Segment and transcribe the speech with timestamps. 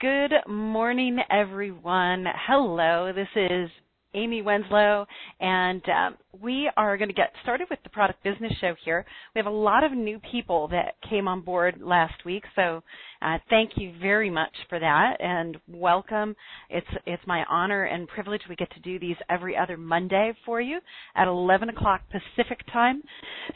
[0.00, 2.24] Good morning, everyone.
[2.46, 3.68] Hello, this is
[4.14, 5.04] Amy Wenzel,
[5.38, 9.04] and um, we are going to get started with the Product Business Show here.
[9.34, 12.82] We have a lot of new people that came on board last week, so
[13.20, 16.34] uh, thank you very much for that, and welcome.
[16.70, 18.40] It's it's my honor and privilege.
[18.48, 20.80] We get to do these every other Monday for you
[21.14, 23.02] at 11 o'clock Pacific time.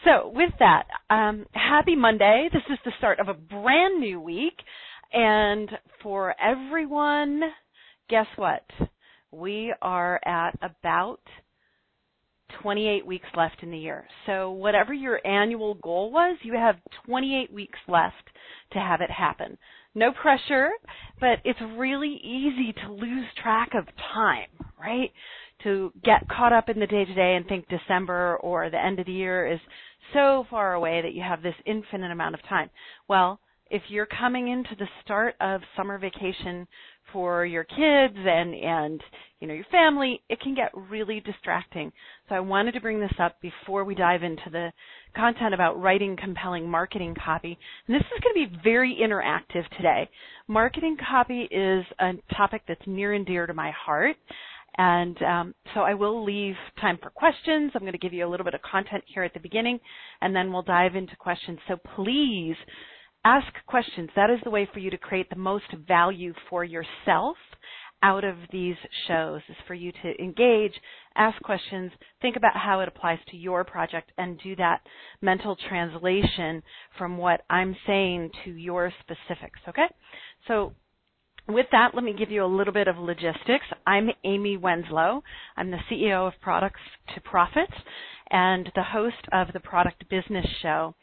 [0.05, 2.51] So with that, um, happy Monday.
[2.53, 4.59] This is the start of a brand new week.
[5.13, 5.71] And
[6.03, 7.43] for everyone,
[8.09, 8.65] guess what?
[9.33, 11.21] We are at about
[12.63, 14.07] 28 weeks left in the year.
[14.27, 18.29] So whatever your annual goal was, you have 28 weeks left
[18.73, 19.57] to have it happen.
[19.95, 20.71] No pressure,
[21.21, 24.49] but it's really easy to lose track of time,
[24.81, 25.11] right?
[25.65, 29.01] To get caught up in the day to day and think December or the end
[29.01, 29.61] of the year is
[30.13, 32.71] so far away that you have this infinite amount of time.
[33.09, 36.67] Well, if you're coming into the start of summer vacation
[37.13, 39.03] for your kids and and
[39.41, 41.91] you know your family it can get really distracting
[42.29, 44.71] so i wanted to bring this up before we dive into the
[45.17, 50.09] content about writing compelling marketing copy and this is going to be very interactive today
[50.47, 54.17] marketing copy is a topic that's near and dear to my heart
[54.77, 57.73] and um, so I will leave time for questions.
[57.75, 59.81] I'm going to give you a little bit of content here at the beginning,
[60.23, 61.59] and then we'll dive into questions.
[61.67, 62.55] So please
[63.25, 64.11] ask questions.
[64.17, 67.37] That is the way for you to create the most value for yourself
[68.03, 68.77] out of these
[69.07, 70.73] shows is for you to engage,
[71.17, 74.81] ask questions, think about how it applies to your project and do that
[75.21, 76.63] mental translation
[76.97, 79.87] from what I'm saying to your specifics, okay?
[80.49, 80.73] So
[81.49, 83.67] with that, let me give you a little bit of logistics.
[83.87, 85.23] I'm Amy Wenzel.
[85.57, 86.81] I'm the CEO of Products
[87.15, 87.69] to Profit
[88.31, 90.95] and the host of the Product Business Show.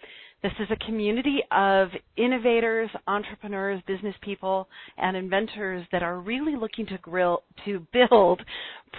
[0.43, 6.85] This is a community of innovators, entrepreneurs, business people, and inventors that are really looking
[6.87, 8.41] to grill, to build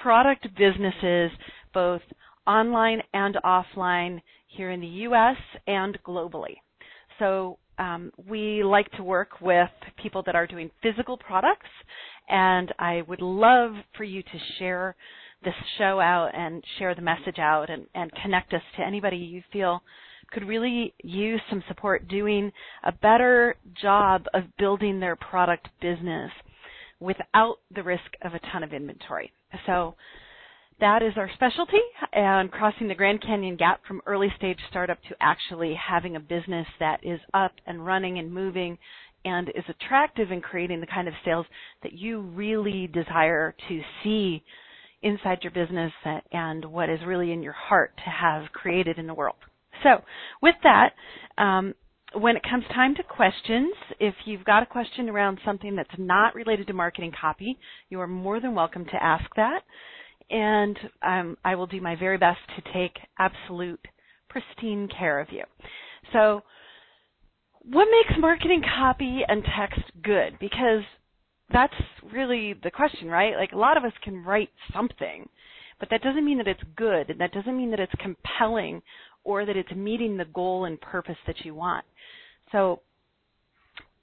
[0.03, 1.31] product businesses
[1.73, 2.03] both
[2.47, 5.37] online and offline here in the US
[5.69, 6.57] and globally.
[7.21, 9.71] So um, we like to work with
[10.03, 11.71] people that are doing physical products,
[12.29, 14.97] and I would love for you to share
[15.45, 19.43] this show out and share the message out and, and connect us to anybody you
[19.53, 19.83] feel
[20.33, 22.53] could really use some support doing
[22.85, 26.31] a better job of building their product business
[27.01, 29.33] without the risk of a ton of inventory.
[29.67, 29.95] So
[30.81, 31.81] that is our specialty
[32.13, 36.67] and crossing the Grand Canyon gap from early stage startup to actually having a business
[36.79, 38.79] that is up and running and moving
[39.25, 41.47] and is attractive in creating the kind of sales
[41.83, 44.43] that you really desire to see
[45.03, 45.93] inside your business
[46.33, 49.37] and what is really in your heart to have created in the world.
[49.83, 50.03] So,
[50.43, 50.91] with that,
[51.37, 51.75] um,
[52.15, 56.35] when it comes time to questions, if you've got a question around something that's not
[56.35, 57.59] related to marketing copy,
[57.91, 59.61] you are more than welcome to ask that.
[60.31, 63.81] And um, I will do my very best to take absolute
[64.29, 65.45] pristine care of you.
[66.13, 66.43] So,
[67.63, 70.39] what makes marketing copy and text good?
[70.41, 70.83] Because
[71.53, 71.75] that's
[72.13, 73.37] really the question, right?
[73.37, 75.29] Like a lot of us can write something,
[75.79, 78.83] but that doesn't mean that it's good, and that doesn't mean that it's compelling
[79.29, 81.85] or that it's meeting the goal and purpose that you want.
[82.51, 82.81] So,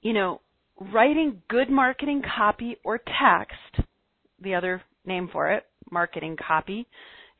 [0.00, 0.40] you know,
[0.78, 3.88] writing good marketing copy or text,
[4.40, 6.86] the other name for it, marketing copy,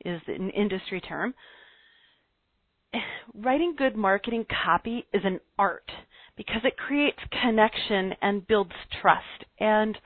[0.03, 1.33] is an industry term.
[3.33, 5.89] Writing good marketing copy is an art
[6.35, 9.45] because it creates connection and builds trust.
[9.61, 9.97] And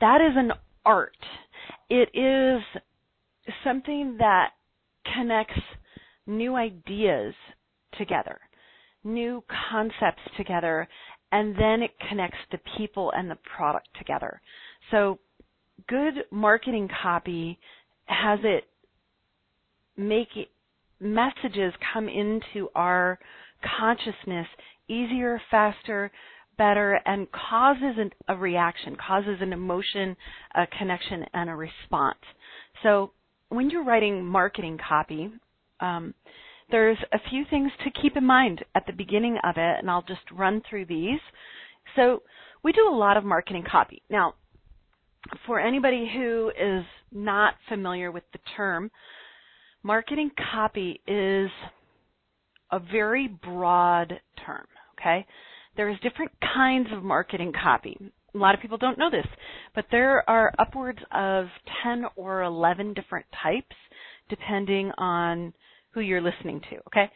[0.00, 0.52] that is an
[0.86, 1.16] art.
[1.90, 2.62] It is
[3.64, 4.50] something that
[5.12, 5.60] connects
[6.28, 7.34] new ideas
[7.96, 8.38] together,
[9.02, 10.86] new concepts together,
[11.32, 14.40] and then it connects the people and the product together.
[14.90, 15.18] So
[15.88, 17.58] good marketing copy
[18.06, 18.64] has it
[19.96, 20.48] make it,
[21.00, 23.18] messages come into our
[23.78, 24.46] consciousness
[24.88, 26.10] easier, faster,
[26.56, 30.16] better, and causes an, a reaction, causes an emotion,
[30.54, 32.18] a connection, and a response.
[32.82, 33.12] So
[33.48, 35.30] when you're writing marketing copy,
[35.80, 36.14] um,
[36.70, 40.02] there's a few things to keep in mind at the beginning of it, and I'll
[40.02, 41.20] just run through these.
[41.96, 42.22] So
[42.62, 44.02] we do a lot of marketing copy.
[44.10, 44.34] Now,
[45.46, 48.90] for anybody who is not familiar with the term,
[49.82, 51.50] marketing copy is
[52.70, 54.66] a very broad term,
[54.98, 55.26] okay?
[55.76, 57.96] There's different kinds of marketing copy.
[58.34, 59.26] A lot of people don't know this,
[59.74, 61.46] but there are upwards of
[61.82, 63.74] 10 or 11 different types
[64.28, 65.52] depending on
[65.92, 66.76] who you're listening to.
[66.88, 67.10] Okay,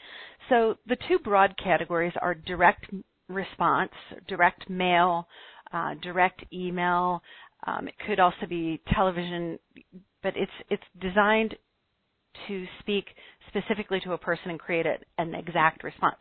[0.49, 2.87] so the two broad categories are direct
[3.29, 3.93] response,
[4.29, 5.27] direct mail,
[5.73, 7.23] uh, direct email.
[7.67, 9.59] Um, it could also be television,
[10.23, 11.55] but it's it's designed
[12.49, 13.05] to speak
[13.49, 16.17] specifically to a person and create a, an exact response.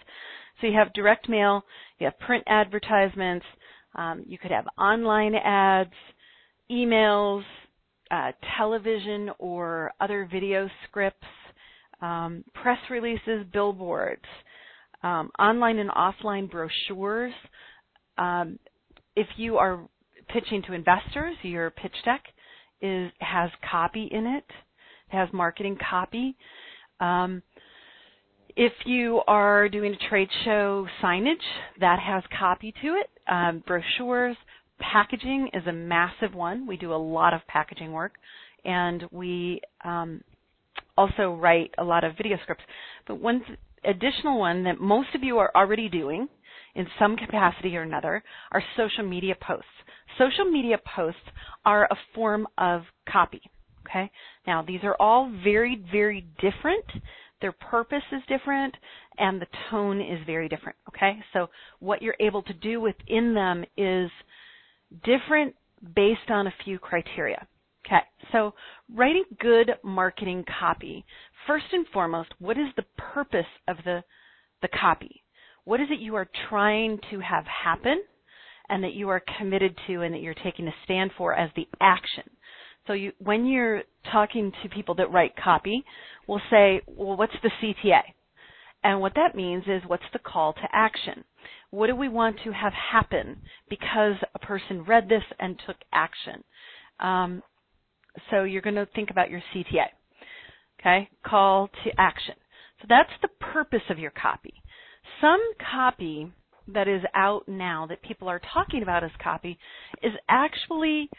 [0.59, 1.63] So you have direct mail,
[1.99, 3.45] you have print advertisements,
[3.95, 5.93] um, you could have online ads,
[6.69, 7.43] emails,
[8.11, 11.25] uh, television or other video scripts,
[12.01, 14.25] um, press releases, billboards,
[15.01, 17.33] um, online and offline brochures.
[18.17, 18.59] Um,
[19.15, 19.79] if you are
[20.29, 22.23] pitching to investors, your pitch deck
[22.81, 24.43] is has copy in it,
[25.11, 26.35] it has marketing copy.
[26.99, 27.41] Um,
[28.55, 31.35] if you are doing a trade show signage,
[31.79, 33.09] that has copy to it.
[33.31, 34.35] Um, brochures,
[34.81, 36.67] packaging is a massive one.
[36.67, 38.13] We do a lot of packaging work,
[38.65, 40.21] and we um,
[40.97, 42.63] also write a lot of video scripts.
[43.07, 46.27] But one th- additional one that most of you are already doing
[46.75, 49.65] in some capacity or another are social media posts.
[50.17, 51.19] Social media posts
[51.65, 53.41] are a form of copy.
[53.87, 54.11] Okay?
[54.47, 56.85] Now, these are all very, very different.
[57.41, 58.75] Their purpose is different
[59.17, 60.77] and the tone is very different.
[60.89, 61.17] Okay?
[61.33, 61.49] So,
[61.79, 64.09] what you're able to do within them is
[65.03, 65.55] different
[65.95, 67.47] based on a few criteria.
[67.85, 68.01] Okay,
[68.31, 68.53] so
[68.93, 71.03] writing good marketing copy.
[71.47, 74.03] First and foremost, what is the purpose of the,
[74.61, 75.23] the copy?
[75.63, 78.01] What is it you are trying to have happen
[78.69, 81.67] and that you are committed to and that you're taking a stand for as the
[81.79, 82.23] action?
[82.87, 85.83] So you, when you're talking to people that write copy,
[86.27, 88.01] we'll say, well, what's the CTA?
[88.83, 91.23] And what that means is what's the call to action?
[91.71, 93.37] What do we want to have happen
[93.69, 96.43] because a person read this and took action?
[96.99, 97.41] Um,
[98.29, 99.85] so you're going to think about your CTA.
[100.79, 102.35] Okay, call to action.
[102.81, 104.53] So that's the purpose of your copy.
[105.21, 105.41] Some
[105.71, 106.31] copy
[106.67, 109.57] that is out now that people are talking about as copy
[110.01, 111.09] is actually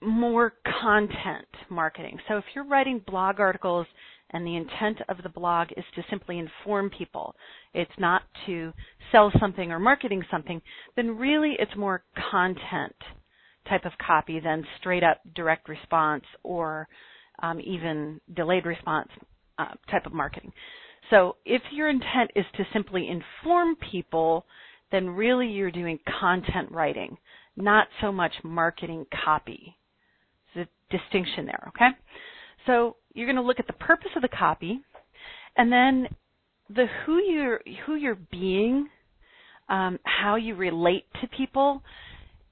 [0.00, 2.18] more content marketing.
[2.28, 3.86] So if you're writing blog articles
[4.32, 7.34] and the intent of the blog is to simply inform people,
[7.74, 8.72] it's not to
[9.10, 10.60] sell something or marketing something,
[10.96, 12.96] then really it's more content
[13.68, 16.88] type of copy than straight up direct response or
[17.42, 19.08] um, even delayed response
[19.58, 20.52] uh, type of marketing.
[21.10, 24.46] So if your intent is to simply inform people,
[24.90, 27.16] then really you're doing content writing,
[27.56, 29.76] not so much marketing copy.
[30.54, 31.88] There's a distinction there, okay?
[32.66, 34.80] So you're going to look at the purpose of the copy,
[35.56, 36.08] and then
[36.68, 38.88] the who you're who you're being,
[39.68, 41.82] um, how you relate to people,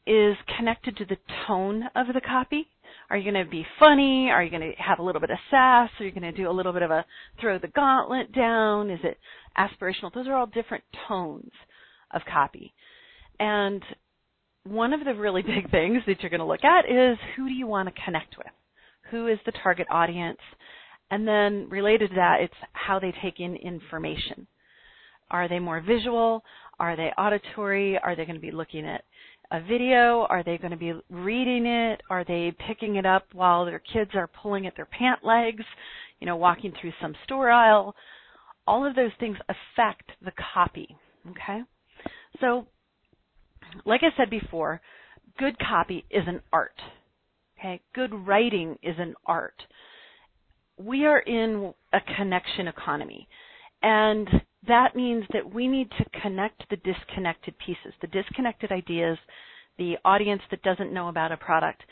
[0.06, 1.16] is connected to the
[1.46, 2.66] tone of the copy.
[3.08, 4.30] Are you going to be funny?
[4.30, 5.90] Are you going to have a little bit of sass?
[5.98, 7.04] Are you going to do a little bit of a
[7.40, 8.90] throw the gauntlet down?
[8.90, 9.18] Is it
[9.58, 10.12] aspirational?
[10.14, 11.50] Those are all different tones
[12.12, 12.72] of copy.
[13.38, 13.82] And
[14.64, 17.54] one of the really big things that you're going to look at is who do
[17.54, 18.46] you want to connect with?
[19.10, 20.38] Who is the target audience?
[21.10, 24.46] And then related to that, it's how they take in information.
[25.30, 26.44] Are they more visual?
[26.78, 27.98] Are they auditory?
[27.98, 29.04] Are they going to be looking at
[29.50, 30.26] a video?
[30.28, 32.00] Are they going to be reading it?
[32.10, 35.64] Are they picking it up while their kids are pulling at their pant legs,
[36.20, 37.94] you know, walking through some store aisle?
[38.66, 40.96] All of those things affect the copy,
[41.30, 41.62] okay?
[42.40, 42.66] So,
[43.84, 44.80] like I said before,
[45.38, 46.80] good copy is an art.
[47.60, 47.80] Okay?
[47.94, 49.62] Good writing is an art.
[50.78, 53.28] We are in a connection economy.
[53.82, 54.28] And
[54.66, 59.18] that means that we need to connect the disconnected pieces, the disconnected ideas,
[59.78, 61.82] the audience that doesn't know about a product,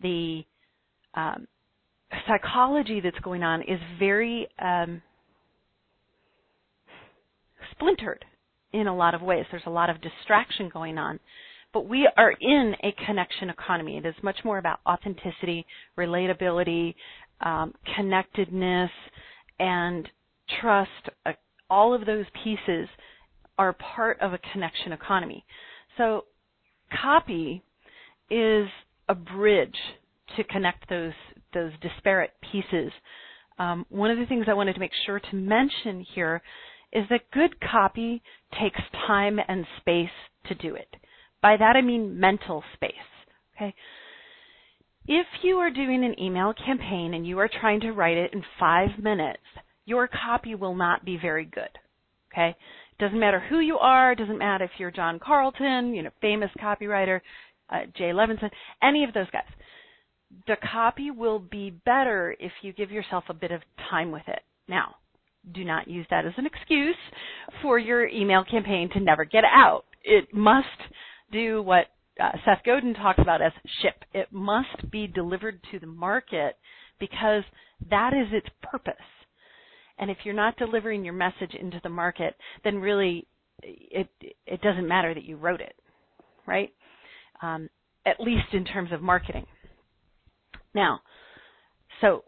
[0.00, 0.42] the
[1.14, 1.46] um,
[2.26, 5.02] psychology that's going on is very um,
[7.72, 8.24] splintered
[8.72, 9.44] in a lot of ways.
[9.50, 11.20] There's a lot of distraction going on.
[11.74, 13.98] But we are in a connection economy.
[13.98, 15.66] It is much more about authenticity,
[15.98, 16.94] relatability,
[17.40, 18.90] um, connectedness,
[19.58, 20.08] and
[20.60, 20.90] trust,
[21.26, 21.32] uh,
[21.68, 22.88] all of those pieces
[23.58, 25.44] are part of a connection economy.
[25.98, 26.26] So
[27.02, 27.62] copy
[28.30, 28.68] is
[29.08, 29.76] a bridge
[30.36, 31.12] to connect those
[31.52, 32.90] those disparate pieces.
[33.58, 36.42] Um, one of the things I wanted to make sure to mention here
[36.92, 38.22] is that good copy
[38.60, 40.08] takes time and space
[40.46, 40.88] to do it.
[41.44, 42.90] By that I mean mental space.
[43.54, 43.74] Okay.
[45.06, 48.42] If you are doing an email campaign and you are trying to write it in
[48.58, 49.42] five minutes,
[49.84, 51.68] your copy will not be very good.
[52.32, 52.56] Okay?
[52.98, 57.20] Doesn't matter who you are, doesn't matter if you're John Carlton, you know, famous copywriter,
[57.68, 58.48] uh, Jay Levinson,
[58.82, 59.42] any of those guys.
[60.46, 63.60] The copy will be better if you give yourself a bit of
[63.90, 64.40] time with it.
[64.66, 64.94] Now,
[65.52, 66.96] do not use that as an excuse
[67.60, 69.84] for your email campaign to never get out.
[70.02, 70.68] It must
[71.32, 71.86] do what
[72.22, 73.52] uh, Seth Godin talks about as
[73.82, 74.04] ship.
[74.12, 76.56] It must be delivered to the market
[77.00, 77.42] because
[77.90, 78.94] that is its purpose.
[79.98, 83.26] And if you're not delivering your message into the market, then really
[83.62, 84.08] it
[84.46, 85.74] it doesn't matter that you wrote it,
[86.46, 86.72] right?
[87.42, 87.68] Um,
[88.06, 89.46] at least in terms of marketing.
[90.74, 91.00] Now,
[92.00, 92.24] so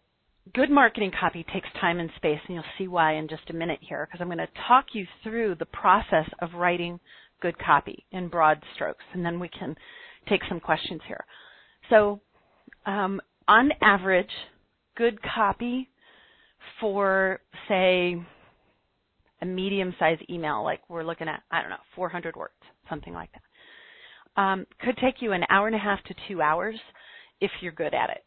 [0.54, 3.80] good marketing copy takes time and space, and you'll see why in just a minute
[3.80, 7.00] here, because I'm going to talk you through the process of writing
[7.40, 9.74] good copy in broad strokes, and then we can
[10.28, 11.24] take some questions here.
[11.90, 12.20] So,
[12.86, 14.30] um, on average,
[14.96, 15.88] good copy
[16.80, 18.16] for, say,
[19.42, 22.54] a medium-sized email, like we're looking at, I don't know, 400 words,
[22.88, 26.76] something like that, um, could take you an hour and a half to two hours
[27.40, 28.24] if you're good at it.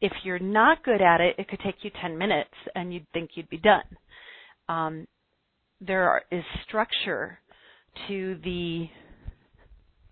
[0.00, 3.30] If you're not good at it, it could take you 10 minutes and you'd think
[3.34, 3.82] you'd be done.
[4.68, 5.06] Um,
[5.80, 7.38] there are, is structure
[8.08, 8.88] to the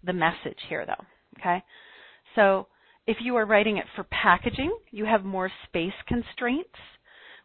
[0.04, 1.04] the message here though.
[1.38, 1.62] Okay?
[2.34, 2.66] So
[3.06, 6.68] if you are writing it for packaging, you have more space constraints.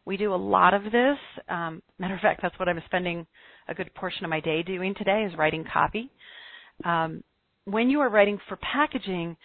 [0.06, 1.18] We do a lot of this.
[1.50, 3.28] Um, matter of fact, that's what I'm spending
[3.68, 6.12] a good portion of my day doing today is writing copy.
[6.84, 7.24] Um,
[7.66, 9.36] when you are writing for packaging,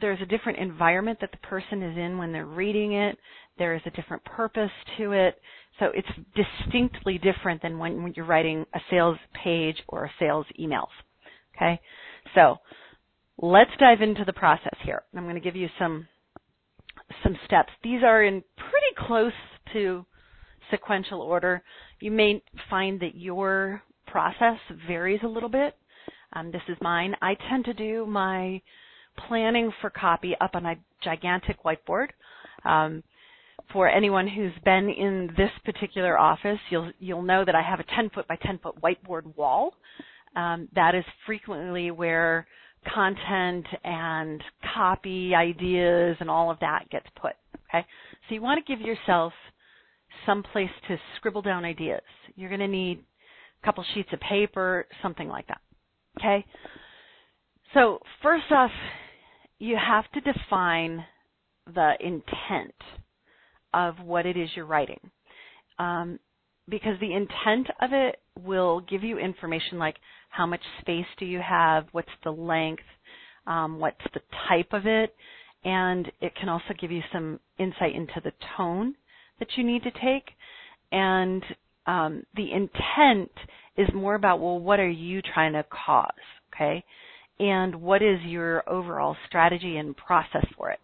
[0.00, 3.16] there's a different environment that the person is in when they're reading it.
[3.58, 5.40] There is a different purpose to it.
[5.78, 10.88] So it's distinctly different than when you're writing a sales page or a sales emails.
[11.56, 11.80] Okay?
[12.34, 12.56] So
[13.40, 15.02] let's dive into the process here.
[15.14, 16.06] I'm going to give you some
[17.22, 17.70] some steps.
[17.84, 19.32] These are in pretty close
[19.72, 20.04] to
[20.70, 21.62] sequential order.
[22.00, 25.76] You may find that your process varies a little bit.
[26.32, 27.14] Um, this is mine.
[27.22, 28.60] I tend to do my
[29.28, 32.08] planning for copy up on a gigantic whiteboard.
[32.64, 33.02] Um,
[33.72, 37.84] for anyone who's been in this particular office, you'll you'll know that I have a
[37.94, 39.74] 10 foot by 10 foot whiteboard wall.
[40.34, 42.46] Um, that is frequently where
[42.94, 44.42] content and
[44.74, 47.32] copy ideas and all of that gets put.
[47.68, 47.84] Okay,
[48.28, 49.32] so you want to give yourself
[50.24, 52.02] some place to scribble down ideas.
[52.36, 53.02] You're going to need
[53.62, 55.60] a couple sheets of paper, something like that.
[56.18, 56.44] Okay.
[57.74, 58.70] So first off,
[59.58, 61.04] you have to define
[61.74, 62.74] the intent
[63.74, 65.00] of what it is you're writing.
[65.78, 66.18] Um,
[66.68, 69.96] because the intent of it will give you information like
[70.30, 72.82] how much space do you have, what's the length,
[73.46, 75.14] um, what's the type of it,
[75.64, 78.94] and it can also give you some insight into the tone
[79.38, 80.30] that you need to take.
[80.92, 81.42] And
[81.86, 83.30] um, the intent
[83.76, 86.10] is more about, well, what are you trying to cause,
[86.54, 86.84] okay?
[87.38, 90.80] And what is your overall strategy and process for it?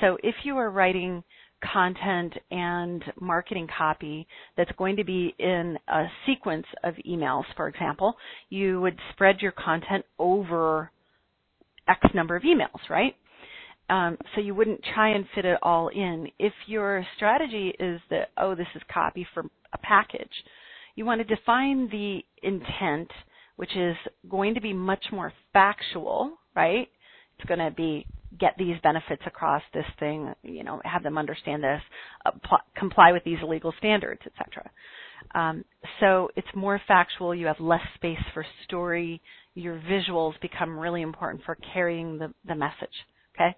[0.00, 1.24] So if you are writing
[1.72, 8.14] content and marketing copy that's going to be in a sequence of emails, for example,
[8.48, 10.90] you would spread your content over
[11.88, 13.14] X number of emails, right?
[13.88, 16.28] Um, so you wouldn't try and fit it all in.
[16.38, 20.32] If your strategy is that, oh, this is copy for a package,
[20.96, 23.10] you want to define the intent,
[23.56, 23.96] which is
[24.28, 26.88] going to be much more factual, right?
[27.38, 28.06] It's going to be
[28.38, 31.80] get these benefits across this thing, you know, have them understand this,
[32.76, 34.70] comply with these legal standards, etc.
[35.34, 35.64] Um,
[36.00, 37.34] so it's more factual.
[37.34, 39.20] You have less space for story.
[39.54, 42.88] Your visuals become really important for carrying the, the message.
[43.34, 43.54] Okay,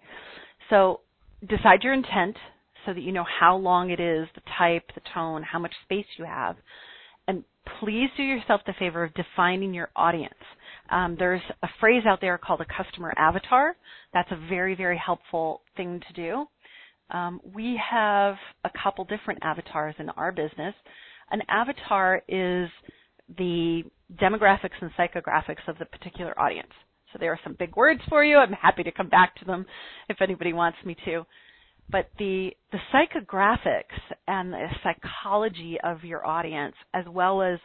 [0.71, 1.01] so
[1.49, 2.37] decide your intent
[2.85, 6.07] so that you know how long it is, the type, the tone, how much space
[6.17, 6.57] you have,
[7.27, 7.45] and
[7.81, 10.35] please do yourself the favor of defining your audience.
[10.91, 13.77] Um, there's a phrase out there called a customer avatar.
[14.13, 16.47] That's a very, very helpful thing to do.
[17.11, 20.75] Um, we have a couple different avatars in our business.
[21.31, 22.69] An avatar is
[23.37, 23.83] the
[24.21, 26.73] demographics and psychographics of the particular audience.
[27.13, 28.37] So there are some big words for you.
[28.37, 29.67] I'm happy to come back to them
[30.09, 31.25] if anybody wants me to.
[31.91, 37.59] But the the psychographics and the psychology of your audience, as well as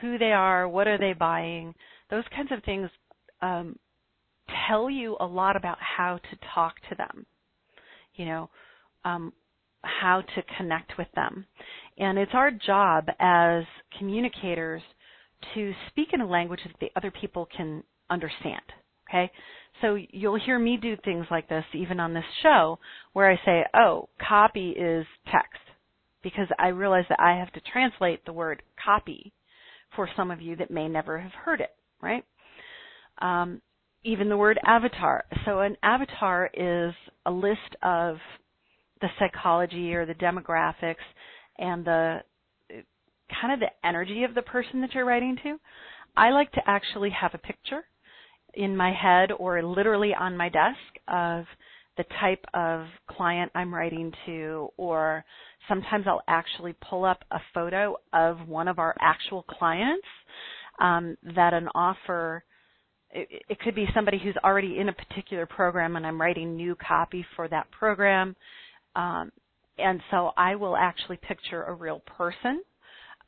[0.00, 1.74] who they are, what are they buying,
[2.10, 2.90] those kinds of things
[3.42, 3.76] um,
[4.68, 7.26] tell you a lot about how to talk to them.
[8.14, 8.50] You know,
[9.04, 9.32] um,
[9.82, 11.46] how to connect with them.
[11.98, 13.64] And it's our job as
[13.98, 14.82] communicators
[15.54, 18.62] to speak in a language that the other people can understand.
[19.08, 19.30] Okay?
[19.80, 22.78] So you'll hear me do things like this even on this show
[23.12, 25.60] where I say, oh, copy is text.
[26.22, 29.32] Because I realize that I have to translate the word copy
[29.94, 31.70] for some of you that may never have heard it,
[32.02, 32.24] right?
[33.20, 33.60] Um,
[34.04, 35.24] even the word avatar.
[35.44, 36.94] So an avatar is
[37.26, 38.16] a list of
[39.00, 40.96] the psychology or the demographics
[41.58, 42.18] and the
[43.40, 45.58] kind of the energy of the person that you're writing to.
[46.16, 47.84] I like to actually have a picture
[48.54, 51.44] in my head or literally on my desk of
[51.96, 55.24] the type of client I'm writing to, or
[55.68, 60.06] sometimes I'll actually pull up a photo of one of our actual clients
[60.80, 62.44] um, that an offer.
[63.10, 66.76] It, it could be somebody who's already in a particular program, and I'm writing new
[66.76, 68.36] copy for that program.
[68.96, 69.30] Um,
[69.78, 72.62] and so I will actually picture a real person.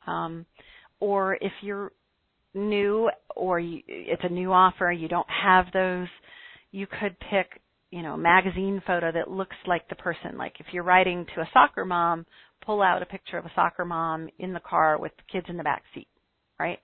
[0.05, 0.45] Um,
[0.99, 1.91] or if you're
[2.53, 6.07] new or you, it's a new offer, you don't have those,
[6.71, 10.37] you could pick, you know, a magazine photo that looks like the person.
[10.37, 12.25] Like if you're writing to a soccer mom,
[12.65, 15.57] pull out a picture of a soccer mom in the car with the kids in
[15.57, 16.07] the back seat,
[16.59, 16.79] right?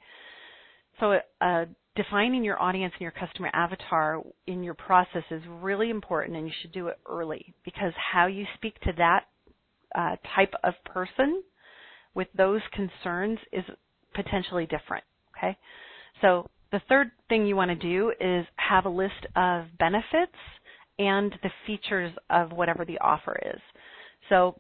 [1.00, 6.38] So uh, defining your audience and your customer avatar in your process is really important,
[6.38, 9.26] and you should do it early because how you speak to that
[9.96, 11.44] uh, type of person
[12.14, 13.64] with those concerns is
[14.14, 15.04] potentially different.
[15.38, 15.58] Okay,
[16.22, 20.36] so the third thing you want to do is have a list of benefits
[21.00, 23.62] and the features of whatever the offer is.
[24.30, 24.60] So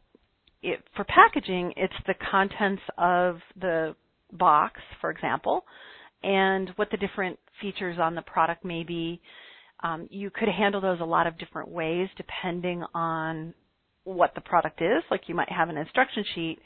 [0.62, 3.96] it, for packaging, it's the contents of the
[4.34, 5.66] box, for example,
[6.24, 9.22] and what the different features on the product may be.
[9.84, 13.54] Um, you could handle those a lot of different ways depending on
[14.04, 15.04] what the product is.
[15.12, 16.60] Like you might have an instruction sheet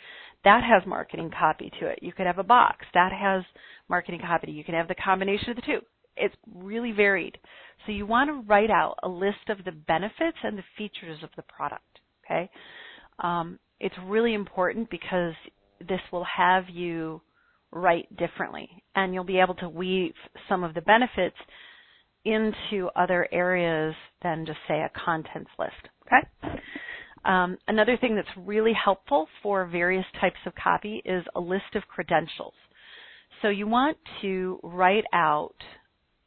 [0.43, 2.00] that has marketing copy to it.
[2.01, 3.43] You could have a box that has
[3.89, 4.51] marketing copy.
[4.51, 5.79] You can have the combination of the two.
[6.17, 7.38] It's really varied.
[7.86, 11.29] So you want to write out a list of the benefits and the features of
[11.36, 11.84] the product.
[12.25, 12.50] Okay,
[13.20, 15.34] um, it's really important because
[15.79, 17.22] this will have you
[17.71, 20.13] write differently, and you'll be able to weave
[20.49, 21.35] some of the benefits
[22.25, 25.89] into other areas than just say a contents list.
[26.05, 26.59] Okay.
[27.23, 31.83] Um, another thing that's really helpful for various types of copy is a list of
[31.87, 32.53] credentials.
[33.41, 35.55] So you want to write out,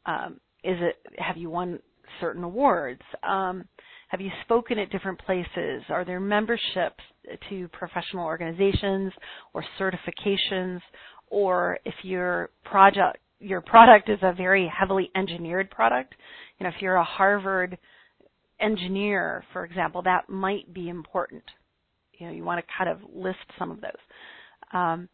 [0.05, 1.79] um, is it, have you won
[2.19, 3.01] certain awards?
[3.23, 3.65] Um,
[4.09, 5.83] have you spoken at different places?
[5.89, 7.03] Are there memberships
[7.49, 9.11] to professional organizations
[9.53, 10.79] or certifications?
[11.35, 16.15] Or if your project, your product is a very heavily engineered product,
[16.57, 17.77] you know, if you're a Harvard
[18.61, 21.43] engineer, for example, that might be important.
[22.13, 23.91] You know, you want to kind of list some of those.
[24.71, 25.09] Um,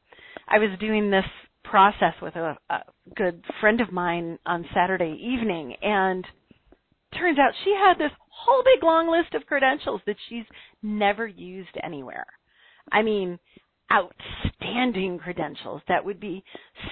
[0.47, 1.25] I was doing this
[1.63, 2.81] process with a, a
[3.15, 6.23] good friend of mine on Saturday evening, and
[7.17, 10.45] turns out she had this whole big long list of credentials that she's
[10.83, 12.27] never used anywhere.
[12.91, 13.39] I mean,
[13.91, 16.43] outstanding credentials that would be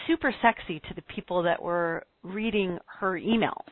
[0.08, 3.70] super sexy to the people that were reading her emails.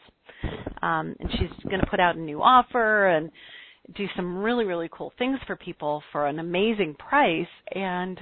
[0.81, 3.31] Um, and she's going to put out a new offer and
[3.95, 7.47] do some really, really cool things for people for an amazing price.
[7.73, 8.19] And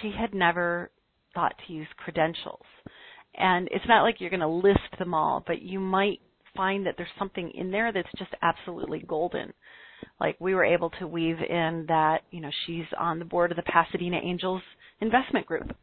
[0.00, 0.90] she had never
[1.34, 2.64] thought to use credentials.
[3.36, 6.20] And it's not like you're going to list them all, but you might
[6.56, 9.52] find that there's something in there that's just absolutely golden.
[10.20, 13.56] Like we were able to weave in that, you know, she's on the board of
[13.56, 14.62] the Pasadena Angels
[15.00, 15.74] investment group.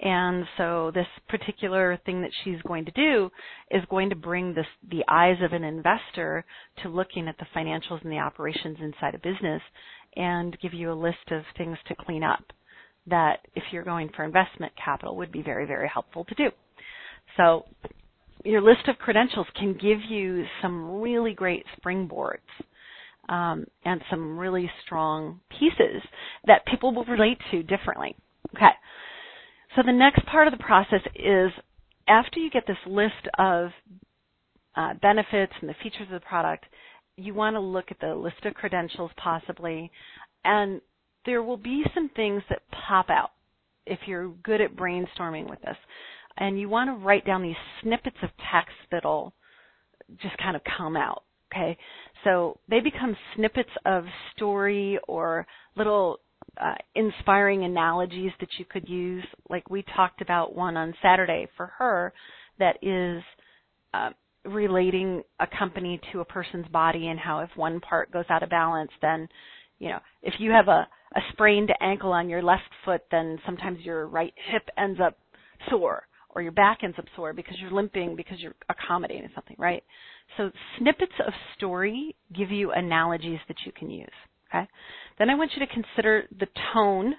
[0.00, 3.30] And so this particular thing that she's going to do
[3.70, 6.44] is going to bring this, the eyes of an investor
[6.82, 9.62] to looking at the financials and the operations inside a business
[10.16, 12.42] and give you a list of things to clean up
[13.06, 16.50] that if you're going for investment capital would be very, very helpful to do.
[17.36, 17.64] So
[18.44, 22.38] your list of credentials can give you some really great springboards
[23.28, 26.02] um, and some really strong pieces
[26.46, 28.16] that people will relate to differently.
[28.54, 28.72] Okay.
[29.76, 31.50] So the next part of the process is
[32.06, 33.70] after you get this list of
[34.76, 36.64] uh, benefits and the features of the product,
[37.16, 39.90] you want to look at the list of credentials possibly,
[40.44, 40.80] and
[41.26, 43.30] there will be some things that pop out
[43.86, 45.76] if you're good at brainstorming with this.
[46.36, 49.32] And you want to write down these snippets of text that'll
[50.20, 51.22] just kind of come out.
[51.54, 51.78] Okay,
[52.24, 56.18] so they become snippets of story or little
[56.60, 59.24] uh, inspiring analogies that you could use.
[59.48, 62.12] Like we talked about one on Saturday for her
[62.58, 63.22] that is
[63.92, 64.10] uh,
[64.44, 68.50] relating a company to a person's body and how if one part goes out of
[68.50, 69.28] balance, then
[69.78, 73.78] you know if you have a, a sprained ankle on your left foot, then sometimes
[73.80, 75.16] your right hip ends up
[75.70, 79.82] sore or your back ends up sore because you're limping because you're accommodating something, right?
[80.36, 84.08] So snippets of story give you analogies that you can use.
[84.54, 84.66] Okay.
[85.18, 87.14] Then I want you to consider the tone.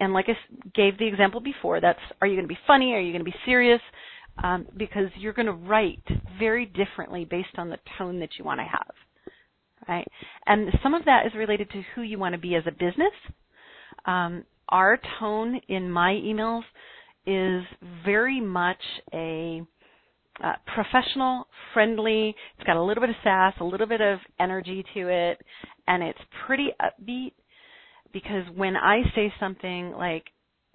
[0.00, 0.36] And like I
[0.74, 2.92] gave the example before, that's are you going to be funny?
[2.92, 3.80] Are you going to be serious?
[4.42, 6.02] Um, because you're going to write
[6.38, 8.94] very differently based on the tone that you want to have.
[9.88, 10.06] Right?
[10.46, 13.12] And some of that is related to who you want to be as a business.
[14.06, 16.62] Um, our tone in my emails
[17.26, 17.64] is
[18.04, 18.82] very much
[19.12, 19.62] a
[20.42, 22.34] uh, professional, friendly.
[22.56, 25.40] It's got a little bit of sass, a little bit of energy to it,
[25.86, 27.32] and it's pretty upbeat.
[28.12, 30.24] Because when I say something like,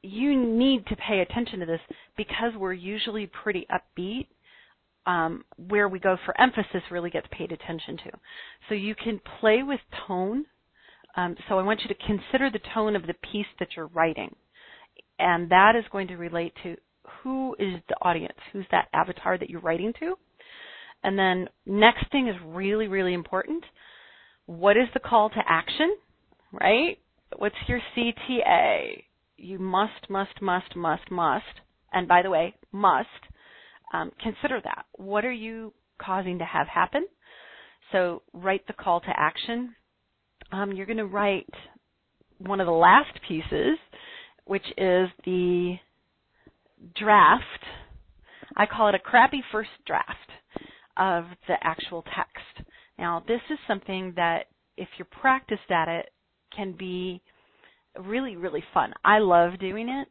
[0.01, 1.81] "You need to pay attention to this,"
[2.15, 4.27] because we're usually pretty upbeat,
[5.05, 8.11] um, where we go for emphasis really gets paid attention to.
[8.69, 10.45] So you can play with tone.
[11.15, 14.35] Um, so I want you to consider the tone of the piece that you're writing.
[15.19, 16.75] And that is going to relate to
[17.23, 20.15] who is the audience, who's that avatar that you're writing to.
[21.03, 23.63] And then next thing is really, really important.
[24.45, 25.95] What is the call to action,
[26.51, 26.97] right?
[27.37, 29.03] What's your CTA?
[29.37, 31.45] You must, must, must, must, must,
[31.93, 33.07] and by the way, must
[33.93, 34.85] um, consider that.
[34.93, 37.05] What are you causing to have happen?
[37.91, 39.75] So write the call to action.
[40.51, 41.49] Um, you're going to write
[42.39, 43.77] one of the last pieces,
[44.47, 45.75] which is the
[46.95, 47.63] draft.
[48.55, 50.31] I call it a crappy first draft
[50.97, 52.67] of the actual text.
[52.97, 54.45] Now, this is something that
[54.77, 56.09] if you're practiced at it
[56.55, 57.21] can be
[57.99, 58.93] really, really fun.
[59.03, 60.07] I love doing it.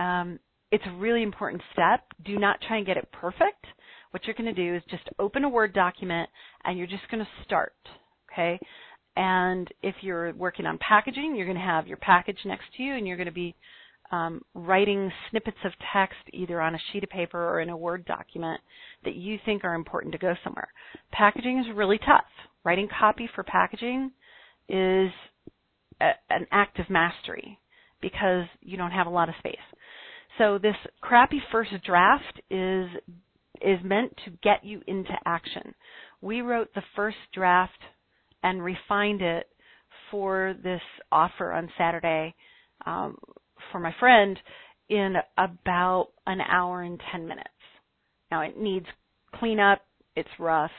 [0.00, 0.38] Um,
[0.70, 2.00] it's a really important step.
[2.24, 3.66] Do not try and get it perfect.
[4.10, 6.28] What you're going to do is just open a Word document
[6.64, 7.74] and you're just going to start.
[8.32, 8.58] Okay?
[9.18, 12.94] And if you're working on packaging, you're going to have your package next to you
[12.94, 13.56] and you're going to be
[14.12, 18.04] um, writing snippets of text either on a sheet of paper or in a Word
[18.04, 18.60] document
[19.04, 20.68] that you think are important to go somewhere.
[21.10, 22.24] Packaging is really tough.
[22.62, 24.12] Writing copy for packaging
[24.68, 25.10] is
[26.00, 27.58] a, an act of mastery
[28.00, 29.56] because you don't have a lot of space.
[30.38, 32.86] So this crappy first draft is
[33.60, 35.74] is meant to get you into action.
[36.20, 37.80] We wrote the first draft
[38.42, 39.46] and refined it
[40.10, 42.34] for this offer on Saturday
[42.86, 43.16] um,
[43.72, 44.38] for my friend
[44.88, 47.48] in about an hour and 10 minutes.
[48.30, 48.86] Now it needs
[49.34, 49.80] cleanup.
[50.16, 50.70] It's rough.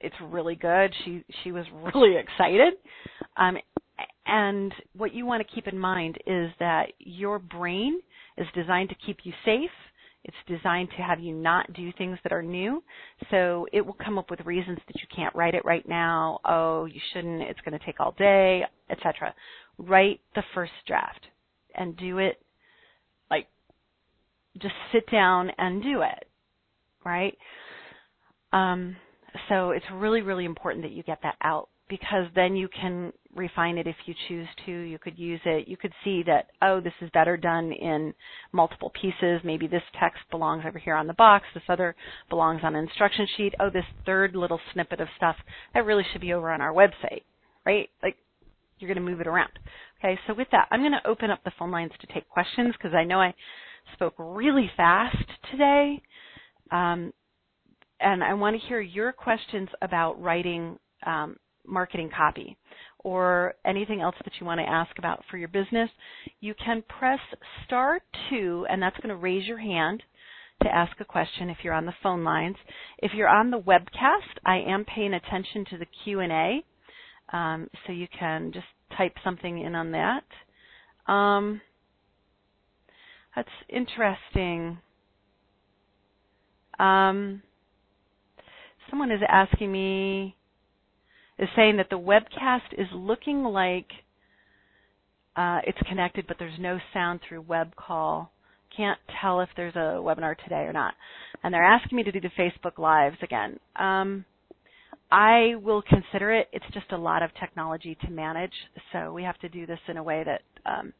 [0.00, 0.92] It's really good.
[1.04, 2.74] She she was really excited.
[3.36, 3.56] Um,
[4.26, 8.00] and what you want to keep in mind is that your brain
[8.36, 9.70] is designed to keep you safe.
[10.28, 12.82] It's designed to have you not do things that are new.
[13.30, 16.38] So it will come up with reasons that you can't write it right now.
[16.44, 17.40] Oh, you shouldn't.
[17.40, 19.34] It's going to take all day, etc.
[19.78, 21.26] Write the first draft
[21.74, 22.40] and do it
[23.30, 23.46] like
[24.60, 26.28] just sit down and do it.
[27.06, 27.36] Right?
[28.52, 28.96] Um,
[29.48, 33.78] so it's really, really important that you get that out because then you can refine
[33.78, 34.72] it if you choose to.
[34.72, 35.68] You could use it.
[35.68, 38.12] You could see that, oh, this is better done in
[38.52, 39.40] multiple pieces.
[39.44, 41.46] Maybe this text belongs over here on the box.
[41.54, 41.94] This other
[42.28, 43.54] belongs on an instruction sheet.
[43.60, 45.36] Oh, this third little snippet of stuff,
[45.74, 47.22] that really should be over on our website,
[47.64, 47.88] right?
[48.02, 48.16] Like,
[48.78, 49.50] you're going to move it around.
[49.98, 52.74] Okay, so with that, I'm going to open up the phone lines to take questions
[52.76, 53.34] because I know I
[53.94, 55.16] spoke really fast
[55.50, 56.00] today.
[56.70, 57.12] Um,
[58.00, 61.36] and I want to hear your questions about writing um,
[61.68, 62.56] marketing copy
[63.00, 65.90] or anything else that you want to ask about for your business,
[66.40, 67.20] you can press
[67.66, 70.02] star two, and that's going to raise your hand
[70.62, 72.56] to ask a question if you're on the phone lines.
[72.98, 76.64] If you're on the webcast, I am paying attention to the Q&A,
[77.32, 80.24] um, so you can just type something in on that.
[81.10, 81.60] Um,
[83.36, 84.78] that's interesting.
[86.80, 87.42] Um,
[88.90, 90.36] someone is asking me
[91.38, 93.86] is saying that the webcast is looking like
[95.36, 98.32] uh, it's connected, but there's no sound through web call.
[98.76, 100.94] Can't tell if there's a webinar today or not.
[101.42, 103.58] And they're asking me to do the Facebook Lives again.
[103.76, 104.24] Um,
[105.10, 106.48] I will consider it.
[106.52, 108.52] It's just a lot of technology to manage,
[108.92, 110.92] so we have to do this in a way that um,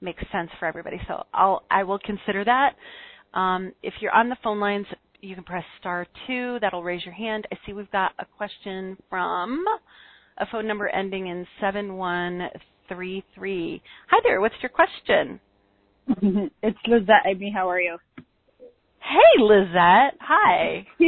[0.00, 1.00] makes sense for everybody.
[1.06, 2.74] So I'll I will consider that.
[3.38, 4.86] Um, if you're on the phone lines,
[5.24, 6.58] you can press star two.
[6.60, 7.46] That'll raise your hand.
[7.50, 9.64] I see we've got a question from
[10.38, 13.82] a phone number ending in 7133.
[14.10, 14.40] Hi there.
[14.40, 15.40] What's your question?
[16.62, 17.24] it's Lizette.
[17.26, 17.96] Amy, how are you?
[18.98, 20.16] Hey, Lizette.
[20.20, 20.86] Hi.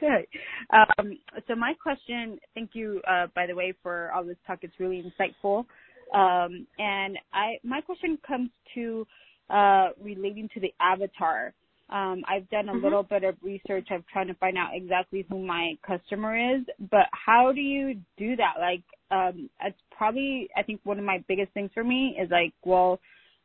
[0.00, 0.26] Good.
[0.72, 4.60] Um, so my question, thank you, uh, by the way, for all this talk.
[4.62, 5.66] It's really insightful.
[6.12, 9.06] Um, and I, my question comes to
[9.50, 11.52] uh, relating to the avatar.
[11.94, 12.82] Um, I've done a mm-hmm.
[12.82, 13.86] little bit of research.
[13.90, 18.34] I'm trying to find out exactly who my customer is, but how do you do
[18.34, 18.54] that?
[18.60, 22.52] Like, um, it's probably I think one of my biggest things for me is like,
[22.64, 22.98] well,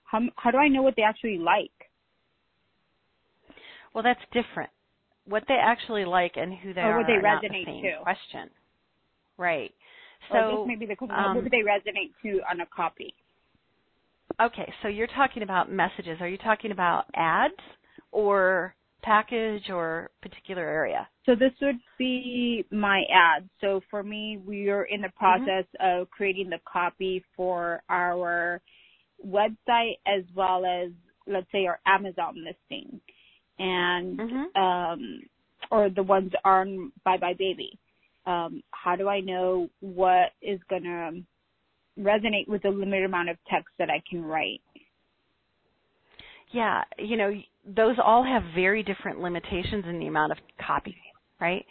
[0.04, 1.70] how how do I know what they actually like?
[3.94, 4.72] Well, that's different.
[5.26, 8.02] What they actually like and who they or are what they are resonate the to.
[8.02, 8.50] question.
[9.38, 9.72] Right.
[10.32, 11.16] So or this may be the question.
[11.16, 13.14] Um, what they resonate to on a copy?
[14.42, 16.18] Okay, so you're talking about messages.
[16.20, 17.54] Are you talking about ads?
[18.12, 21.08] Or package or particular area?
[21.26, 23.50] So this would be my ad.
[23.62, 25.18] So for me, we are in the mm-hmm.
[25.18, 26.02] process mm-hmm.
[26.02, 28.62] of creating the copy for our
[29.26, 30.92] website as well as
[31.28, 33.00] let's say our Amazon listing
[33.60, 34.62] and mm-hmm.
[34.62, 35.22] um
[35.72, 37.78] or the ones on buybuy BABY.
[38.26, 41.12] Um, how do I know what is gonna
[42.00, 44.62] resonate with the limited amount of text that I can write?
[46.52, 47.32] Yeah, you know,
[47.76, 50.96] those all have very different limitations in the amount of copy,
[51.40, 51.66] right?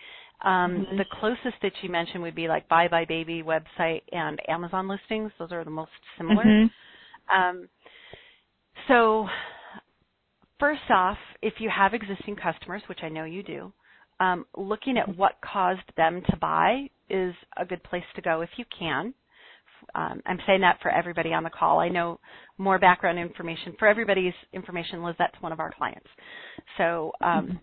[0.45, 0.97] Um, mm-hmm.
[0.99, 5.33] The closest that you mentioned would be like buybuy BABY website and Amazon listings.
[5.39, 6.45] Those are the most similar.
[6.45, 7.37] Mm-hmm.
[7.37, 7.69] Um,
[8.87, 9.27] so,
[10.61, 13.73] first off, if you have existing customers, which I know you do,
[14.21, 18.51] um, looking at what caused them to buy is a good place to go if
[18.57, 19.15] you can
[19.95, 21.81] um, I'm saying that for everybody on the call.
[21.81, 22.21] I know
[22.59, 25.03] more background information for everybody's information.
[25.03, 26.09] Lizette's one of our clients.
[26.77, 27.61] So, um,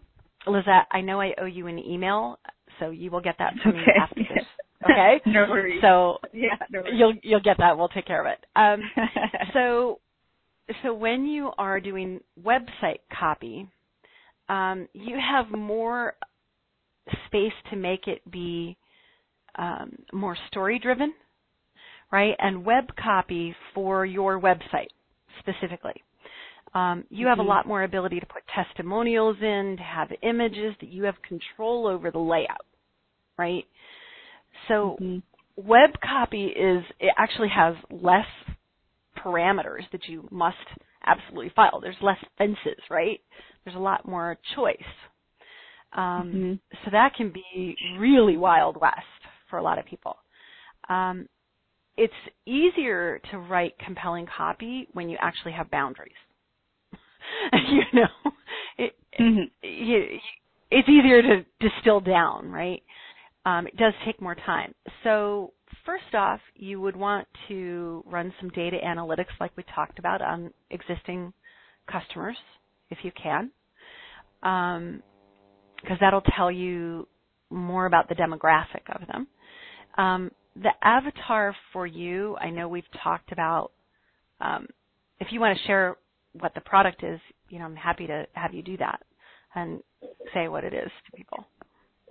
[0.48, 2.40] Lizette, I know I owe you an email,
[2.80, 3.80] so you will get that from okay.
[3.80, 4.46] me after this.
[4.84, 5.20] Okay.
[5.26, 5.82] no worries.
[5.82, 6.94] So yeah, no worries.
[6.96, 7.76] you'll you'll get that.
[7.76, 8.46] We'll take care of it.
[8.56, 8.82] Um,
[9.54, 10.00] so
[10.84, 13.68] so when you are doing website copy,
[14.48, 16.14] um, you have more
[17.26, 18.78] space to make it be
[19.58, 21.14] um, more story driven
[22.12, 22.36] right?
[22.40, 24.88] And web copy for your website
[25.40, 26.02] specifically.
[26.74, 27.30] Um, you mm-hmm.
[27.30, 27.50] have a mm-hmm.
[27.50, 32.12] lot more ability to put testimonials in, to have images that you have control over
[32.12, 32.66] the layout,
[33.38, 33.66] right?
[34.68, 35.20] So mm-hmm.
[35.56, 38.28] web copy is it actually has less
[39.18, 40.58] parameters that you must
[41.06, 41.80] absolutely file.
[41.82, 43.22] There's less fences, right?
[43.64, 44.76] There's a lot more choice.
[45.94, 46.54] Um, mm-hmm.
[46.84, 49.00] So that can be really wild west
[49.50, 50.18] for a lot of people.
[50.90, 51.28] Um,
[51.98, 52.14] it's
[52.46, 56.12] easier to write compelling copy when you actually have boundaries.
[57.54, 58.32] you know,
[58.78, 59.44] it, mm-hmm.
[59.62, 60.22] it,
[60.72, 62.82] it's easier to distill down, right?
[63.46, 64.74] Um, it does take more time.
[65.04, 65.54] So
[65.86, 70.52] first off, you would want to run some data analytics like we talked about on
[70.72, 71.32] existing
[71.90, 72.38] customers,
[72.90, 73.52] if you can,
[74.42, 77.08] because um, that'll tell you
[77.52, 79.28] more about the demographic of them.
[79.98, 80.32] Um,
[80.62, 83.72] the avatar for you, I know we've talked about.
[84.42, 84.68] Um,
[85.20, 85.98] if you want to share
[86.40, 89.02] what the product is, you know, I'm happy to have you do that
[89.56, 89.82] and
[90.34, 91.46] say what it is to people.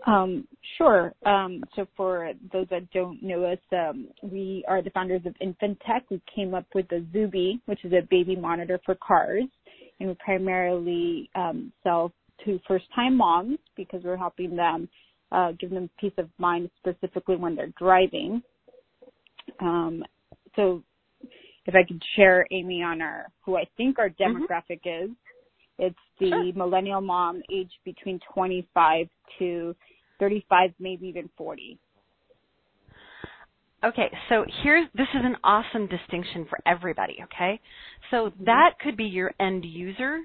[0.07, 1.15] Um, sure.
[1.25, 5.81] Um, so for those that don't know us, um, we are the founders of Infant
[5.87, 6.05] Tech.
[6.11, 9.45] We came up with the Zuby, which is a baby monitor for cars,
[10.01, 12.13] and we primarily um, sell
[12.45, 14.89] to first-time moms because we're helping them
[15.35, 18.43] uh, give them peace of mind specifically when they're driving.
[19.61, 20.05] Um,
[20.55, 20.83] so
[21.67, 24.45] if I could share Amy on our who I think our mm-hmm.
[24.45, 25.11] demographic mm-hmm.
[25.11, 25.17] is,
[25.79, 26.53] it's the sure.
[26.55, 29.09] millennial mom aged between 25
[29.41, 29.75] to
[30.21, 31.79] 35, maybe even 40.
[33.85, 37.17] Okay, so here's this is an awesome distinction for everybody.
[37.25, 37.61] Okay,
[38.11, 38.45] so mm-hmm.
[38.45, 40.21] that could be your end user,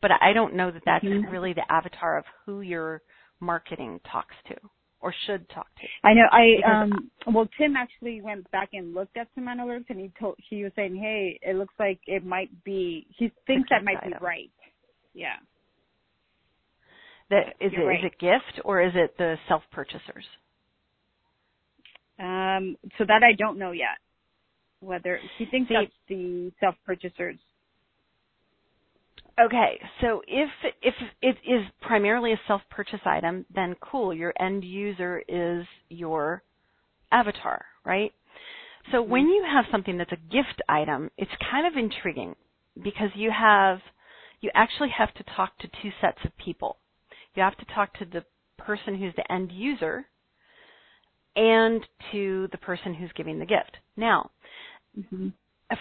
[0.00, 1.30] but I don't know that that's mm-hmm.
[1.30, 3.02] really the avatar of who you're
[3.42, 4.54] marketing talks to
[5.00, 6.08] or should talk to.
[6.08, 6.26] I know.
[6.30, 10.36] I um well Tim actually went back and looked at some analytics and he told
[10.48, 14.12] he was saying, Hey, it looks like it might be he thinks that might item.
[14.18, 14.50] be right.
[15.12, 15.36] Yeah.
[17.30, 17.98] That is You're it right.
[18.04, 20.24] is it gift or is it the self purchasers?
[22.18, 23.98] Um so that I don't know yet.
[24.80, 27.38] Whether he thinks See, that's the self purchasers
[29.40, 30.50] Okay, so if
[30.82, 34.12] if it is primarily a self-purchase item, then cool.
[34.12, 36.42] Your end user is your
[37.10, 38.12] avatar, right?
[38.90, 39.10] So mm-hmm.
[39.10, 42.34] when you have something that's a gift item, it's kind of intriguing
[42.82, 43.78] because you have
[44.42, 46.76] you actually have to talk to two sets of people.
[47.34, 48.24] You have to talk to the
[48.58, 50.04] person who's the end user
[51.36, 51.80] and
[52.12, 53.78] to the person who's giving the gift.
[53.96, 54.30] Now,
[54.98, 55.28] mm-hmm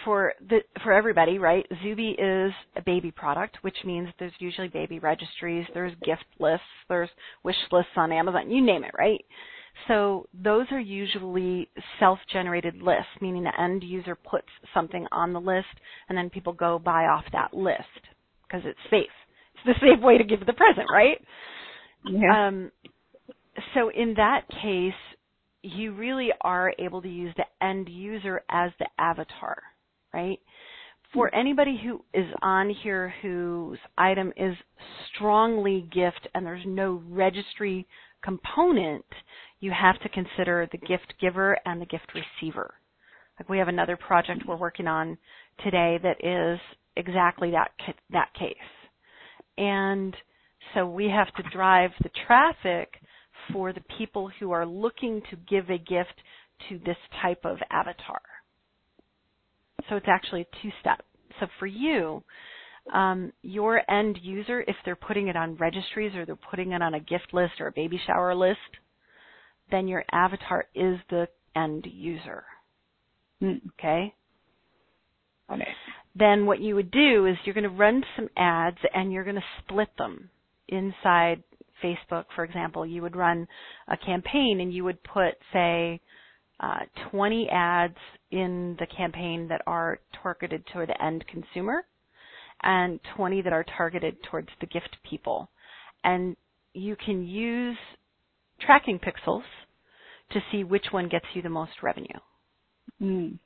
[0.05, 1.65] for the for everybody, right?
[1.83, 7.09] Zuby is a baby product, which means there's usually baby registries, there's gift lists, there's
[7.43, 9.23] wish lists on Amazon, you name it, right?
[9.87, 15.67] So those are usually self-generated lists, meaning the end user puts something on the list
[16.09, 17.79] and then people go buy off that list
[18.47, 19.09] because it's safe.
[19.55, 21.17] It's the safe way to give the present, right?
[22.05, 22.47] Yeah.
[22.47, 22.71] Um,
[23.73, 24.93] so in that case,
[25.63, 29.61] you really are able to use the end user as the avatar
[30.13, 30.39] right?
[31.13, 31.39] For mm-hmm.
[31.39, 34.55] anybody who is on here whose item is
[35.13, 37.87] strongly gift and there's no registry
[38.23, 39.05] component,
[39.59, 42.73] you have to consider the gift giver and the gift receiver.
[43.39, 45.17] Like we have another project we're working on
[45.63, 46.59] today that is
[46.95, 47.71] exactly that
[48.11, 48.55] that case.
[49.57, 50.15] And
[50.73, 52.93] So we have to drive the traffic
[53.51, 56.13] for the people who are looking to give a gift
[56.69, 58.21] to this type of avatar.
[59.89, 61.03] So it's actually a two step.
[61.39, 62.23] So for you,
[62.93, 66.93] um, your end user, if they're putting it on registries or they're putting it on
[66.93, 68.59] a gift list or a baby shower list,
[69.69, 72.43] then your avatar is the end user.
[73.41, 73.61] Mm.
[73.79, 74.13] Okay?
[75.51, 75.67] Okay.
[76.15, 79.37] Then what you would do is you're going to run some ads and you're going
[79.37, 80.29] to split them
[80.67, 81.43] inside
[81.83, 82.85] Facebook, for example.
[82.85, 83.47] You would run
[83.87, 86.01] a campaign and you would put, say,
[86.59, 86.79] uh,
[87.11, 87.97] 20 ads
[88.31, 91.85] in the campaign that are targeted toward the end consumer
[92.63, 95.49] and 20 that are targeted towards the gift people.
[96.03, 96.35] And
[96.73, 97.77] you can use
[98.61, 99.43] tracking pixels
[100.31, 102.07] to see which one gets you the most revenue.
[103.01, 103.39] Mm.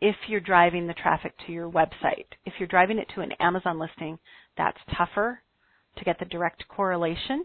[0.00, 3.78] If you're driving the traffic to your website, if you're driving it to an Amazon
[3.78, 4.18] listing,
[4.56, 5.40] that's tougher
[5.96, 7.44] to get the direct correlation,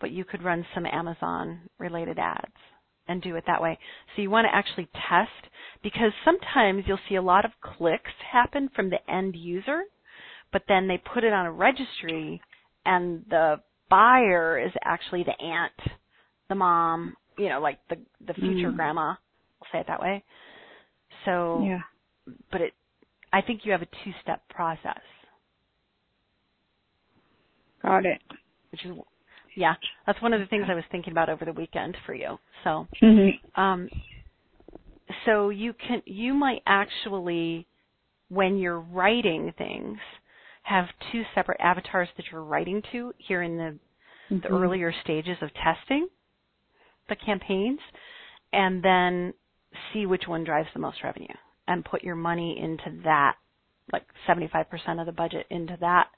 [0.00, 2.52] but you could run some Amazon related ads
[3.08, 3.78] and do it that way.
[4.14, 5.30] So you want to actually test
[5.82, 9.82] because sometimes you'll see a lot of clicks happen from the end user,
[10.52, 12.40] but then they put it on a registry
[12.86, 15.72] and the buyer is actually the aunt,
[16.48, 18.76] the mom, you know, like the the future Mm.
[18.76, 19.00] grandma.
[19.60, 20.22] I'll say it that way.
[21.24, 21.80] So, Yeah.
[22.50, 22.72] but it,
[23.32, 25.00] I think you have a two-step process,
[27.82, 28.20] Got it.
[28.70, 28.92] which is,
[29.56, 29.74] yeah,
[30.06, 32.38] that's one of the things I was thinking about over the weekend for you.
[32.64, 33.60] So, Mm-hmm.
[33.60, 33.88] Um,
[35.26, 37.66] so you can you might actually
[38.28, 39.98] when you're writing things
[40.62, 43.78] have two separate avatars that you're writing to here in the,
[44.30, 44.54] the Mm-hmm.
[44.54, 46.08] earlier stages of testing
[47.08, 47.80] the campaigns
[48.52, 49.34] and then
[49.92, 51.26] see which one drives the most revenue
[51.68, 53.34] and put your money into that
[53.92, 54.64] like 75%
[54.98, 56.08] of the budget into that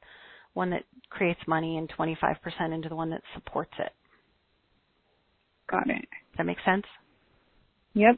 [0.56, 2.36] one that creates money and 25%
[2.74, 3.92] into the one that supports it.
[5.70, 6.00] Got it.
[6.00, 6.84] Does that make sense?
[7.94, 8.16] Yep.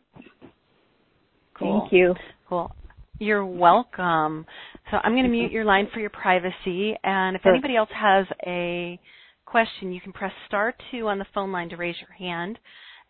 [1.58, 1.80] Cool.
[1.80, 2.14] Thank you.
[2.48, 2.70] Cool.
[3.18, 4.46] You're welcome.
[4.90, 6.94] So I'm going to mute your line for your privacy.
[7.02, 7.52] And if Sure.
[7.52, 8.98] anybody else has a
[9.44, 12.58] question, you can press star two on the phone line to raise your hand.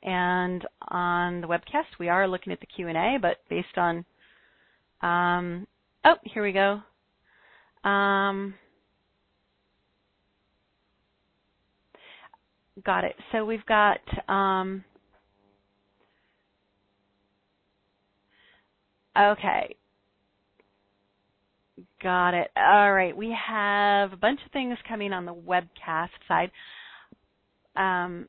[0.02, 4.04] And on the webcast, we are looking at the Q&A, but based on,
[5.02, 5.66] um,
[6.04, 6.80] oh, here we go.
[7.88, 8.54] Um,
[12.84, 13.14] got it.
[13.32, 14.84] So we've got, um,
[19.18, 19.74] okay.
[22.02, 22.50] Got it.
[22.56, 23.16] All right.
[23.16, 26.50] We have a bunch of things coming on the webcast side.
[27.76, 28.28] Um,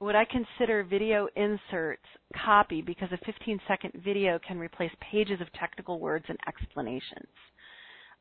[0.00, 2.02] would I consider video inserts
[2.44, 7.28] copy because a 15 second video can replace pages of technical words and explanations?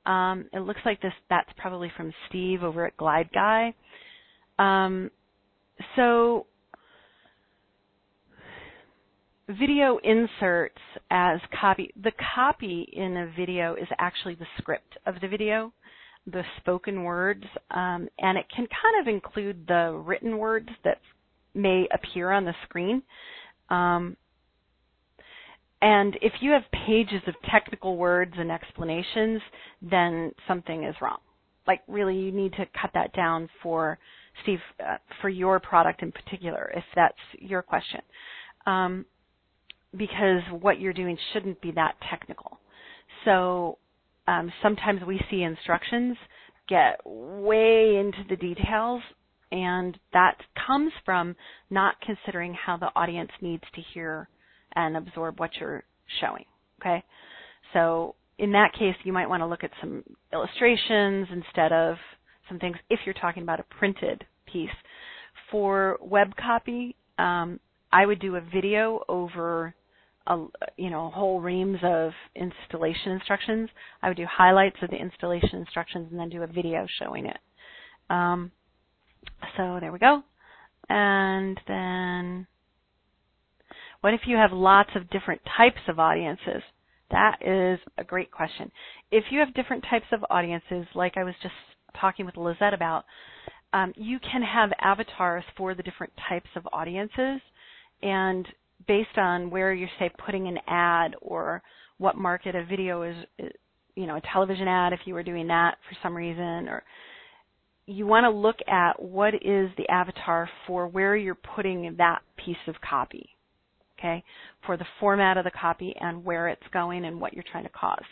[0.06, 1.14] Um, it looks like this.
[1.30, 3.74] That's probably from Steve over at Glide Guy.
[4.58, 5.12] Um,
[5.96, 6.46] so
[9.50, 10.78] video inserts
[11.10, 11.92] as copy.
[12.02, 15.74] The copy in a video is actually the script of the video,
[16.28, 21.00] the spoken words, um, and it can kind of include the written words that
[21.56, 23.02] may appear on the screen.
[23.70, 24.16] Um,
[25.82, 29.42] and if you have pages of technical words and explanations,
[29.82, 31.20] then something is wrong.
[31.68, 33.98] Like really, you need to cut that down for
[34.44, 38.02] Steve, uh, for your product in particular, if that's your question.
[38.65, 39.06] Um,
[39.98, 42.60] because what you're doing shouldn't be that technical.
[43.26, 43.78] So
[44.28, 46.18] um, sometimes we see instructions
[46.68, 49.02] get way into the details,
[49.52, 50.38] and that
[50.68, 51.36] comes from
[51.70, 54.30] not considering how the audience needs to hear
[54.76, 55.84] and absorb what you're
[56.22, 56.46] showing.
[56.82, 57.04] Okay,
[57.74, 60.04] so in that case, you might want to look at some
[60.34, 61.98] illustrations instead of
[62.48, 64.70] some things if you're talking about a printed piece.
[65.52, 67.60] For web copy, um,
[67.92, 69.74] I would do a video over
[70.28, 70.38] a,
[70.78, 73.70] you know whole reams of installation instructions.
[74.02, 77.38] I would do highlights of the installation instructions and then do a video showing it.
[78.10, 78.52] Um,
[79.58, 80.24] so there we go.
[80.88, 82.48] And then
[84.02, 86.62] what if you have lots of different types of audiences?
[87.12, 88.71] That is a great question.
[89.12, 91.54] If you have different types of audiences, like I was just
[92.00, 93.04] talking with Lizette about,
[93.73, 97.41] um, you can have avatars for the different types of audiences,
[98.02, 98.47] and
[98.87, 101.62] based on where you're say putting an ad or
[101.97, 103.15] what market a video is,
[103.95, 106.83] you know, a television ad if you were doing that for some reason, or
[107.85, 112.56] you want to look at what is the avatar for where you're putting that piece
[112.67, 113.29] of copy
[114.00, 114.23] okay,
[114.65, 117.69] for the format of the copy and where it's going and what you're trying to
[117.69, 118.04] cause.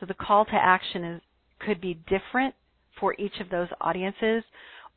[0.00, 1.22] So the call to action is
[1.60, 2.54] could be different
[2.98, 4.42] for each of those audiences,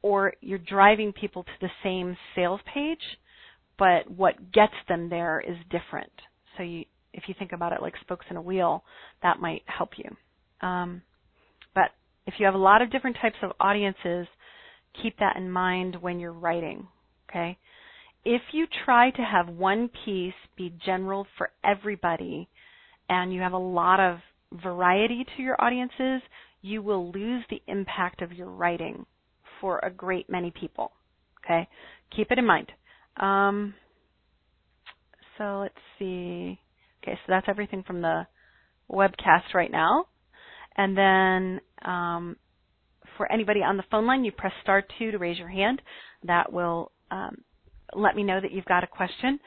[0.02, 3.02] or you're driving people to the same sales page,
[3.78, 6.12] but what gets them there is different.
[6.58, 8.84] So you, if you think about it like spokes in a wheel,
[9.22, 10.68] that might help you.
[10.68, 11.02] Um,
[11.76, 11.92] but
[12.26, 14.28] if you have a lot of different types of audiences,
[15.02, 16.88] keep that in mind when you're writing.
[17.30, 17.58] Okay.
[18.26, 22.48] If you try to have one piece be general for everybody,
[23.10, 24.20] and you have a lot of
[24.64, 26.22] variety to your audiences,
[26.62, 29.06] you will lose the impact of your writing
[29.60, 30.92] for a great many people.
[31.44, 31.68] Okay,
[32.16, 32.72] keep it in mind.
[33.18, 33.74] Um,
[35.38, 36.60] so let's see.
[37.04, 38.26] Okay, so that's everything from the
[38.90, 40.06] webcast right now.
[40.78, 42.38] And then um,
[43.18, 45.82] for anybody on the phone line, you press star two to raise your hand.
[46.24, 47.44] That will um,
[47.96, 49.40] let me know that you've got a question.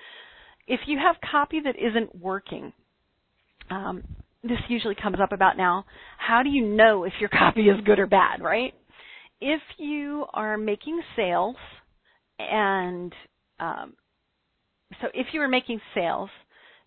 [0.67, 2.73] If you have copy that isn't working,
[3.71, 4.03] um,
[4.43, 5.85] this usually comes up about now.
[6.19, 8.75] How do you know if your copy is good or bad, right?
[9.41, 11.57] If you are making sales
[12.39, 13.13] and
[13.61, 13.95] um,
[15.01, 16.31] so if you are making sales,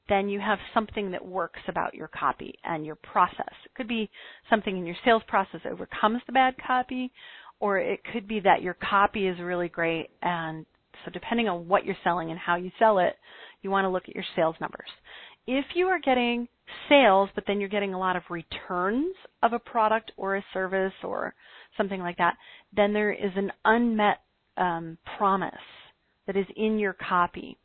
[0.07, 3.53] then you have something that works about your copy and your process.
[3.66, 4.10] It could be
[4.49, 7.12] something in your sales process overcomes the bad copy,
[7.60, 10.66] or it could be that your copy is really great and
[11.04, 13.16] so depending on what you're selling and how you sell it,
[13.62, 14.89] you want to look at your sales numbers.
[15.47, 16.47] If you are getting
[16.88, 20.93] sales, but then you're getting a lot of returns of a product or a service
[21.04, 21.34] or
[21.78, 22.36] something like that,
[22.76, 24.22] then there is an unmet
[24.58, 25.54] um, promise
[26.28, 27.58] that is in your copy.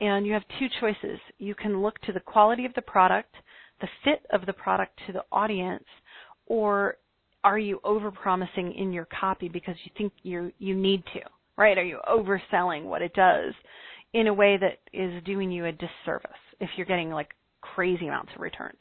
[0.00, 1.18] And you have two choices.
[1.38, 3.34] You can look to the quality of the product,
[3.80, 5.84] the fit of the product to the audience,
[6.46, 6.96] or
[7.44, 11.20] are you overpromising in your copy because you think you you need to,
[11.58, 11.76] right?
[11.76, 13.52] Are you overselling what it does
[14.14, 16.30] in a way that is doing you a disservice
[16.60, 17.28] if you're getting like
[17.60, 18.78] crazy amounts of returns?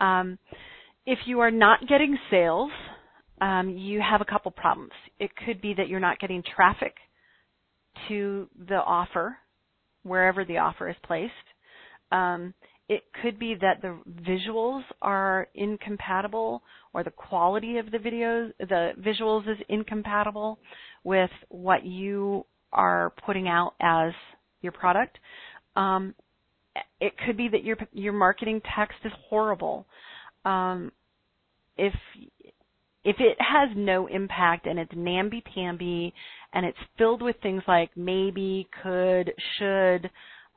[0.00, 0.38] Um,
[1.06, 2.70] if you are not getting sales,
[3.40, 4.92] um, you have a couple problems.
[5.18, 6.94] It could be that you're not getting traffic
[8.08, 9.36] to the offer,
[10.02, 11.32] wherever the offer is placed.
[12.10, 12.52] Um,
[12.88, 18.90] it could be that the visuals are incompatible or the quality of the videos, the
[19.00, 20.58] visuals is incompatible
[21.04, 24.12] with what you are putting out as
[24.60, 25.18] your product.
[25.76, 26.14] Um,
[27.00, 29.86] it could be that your your marketing text is horrible.
[30.44, 30.92] Um,
[31.76, 31.94] if
[33.04, 36.14] if it has no impact and it's namby pamby
[36.52, 40.08] and it's filled with things like maybe, could, should,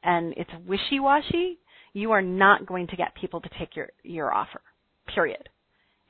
[0.04, 1.58] and it's wishy washy,
[1.94, 4.62] you are not going to get people to take your, your offer.
[5.08, 5.50] Period.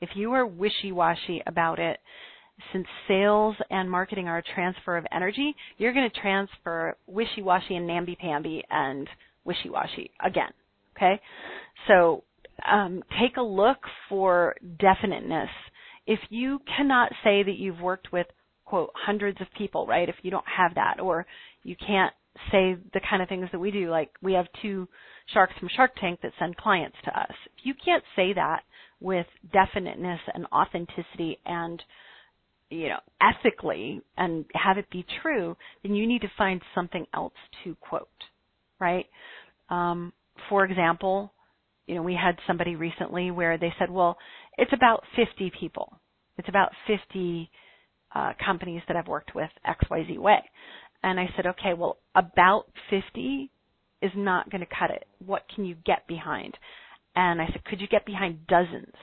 [0.00, 1.98] If you are wishy washy about it,
[2.72, 7.76] since sales and marketing are a transfer of energy, you're going to transfer wishy washy
[7.76, 9.08] and namby pamby and
[9.44, 10.50] wishy washy again.
[10.96, 11.20] Okay?
[11.86, 12.24] So
[12.70, 13.78] um, take a look
[14.08, 15.50] for definiteness
[16.06, 18.26] if you cannot say that you've worked with
[18.64, 20.08] quote hundreds of people, right?
[20.08, 21.26] If you don't have that, or
[21.62, 22.12] you can't
[22.50, 24.88] say the kind of things that we do, like we have two
[25.32, 27.32] sharks from Shark Tank that send clients to us.
[27.58, 28.62] If you can't say that
[29.00, 31.82] with definiteness and authenticity and
[32.70, 37.34] you know ethically and have it be true, then you need to find something else
[37.64, 38.08] to quote,
[38.80, 39.06] right?
[39.70, 40.12] Um,
[40.48, 41.32] for example,
[41.86, 44.16] you know, we had somebody recently where they said, well,
[44.58, 45.98] it's about 50 people.
[46.38, 47.50] It's about 50
[48.14, 50.42] uh, companies that I've worked with XYZ way.
[51.02, 53.50] And I said, okay, well, about 50
[54.02, 55.06] is not going to cut it.
[55.24, 56.56] What can you get behind?
[57.14, 58.94] And I said, could you get behind dozens?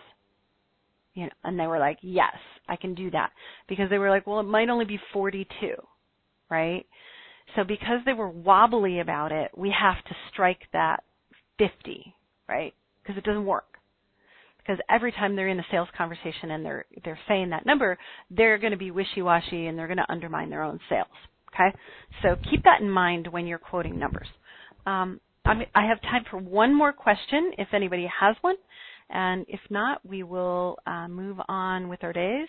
[1.14, 2.36] You know, and they were like, yes,
[2.68, 3.32] I can do that.
[3.68, 5.76] Because they were like, well, it might only be 42,
[6.50, 6.86] right?
[7.56, 11.04] So because they were wobbly about it, we have to strike that
[11.60, 12.16] 50,
[12.50, 12.74] right?
[13.02, 13.74] Because it doesn't work
[14.66, 17.98] because every time they're in a sales conversation and they're they're saying that number,
[18.32, 21.08] they're going to be wishy-washy and they're going to undermine their own sales.
[21.54, 21.76] Okay,
[22.22, 24.28] so keep that in mind when you're quoting numbers.
[24.86, 28.56] Um, I have time for one more question if anybody has one,
[29.14, 32.48] and if not, we will uh, move on with our days.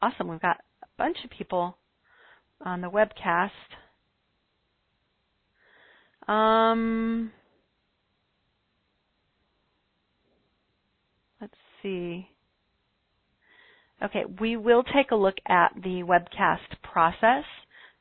[0.00, 1.76] Awesome, we've got a bunch of people
[2.64, 3.50] on the webcast.
[6.32, 7.32] Um,
[11.40, 11.52] let's
[11.82, 12.28] see.
[14.02, 17.44] Okay, we will take a look at the webcast process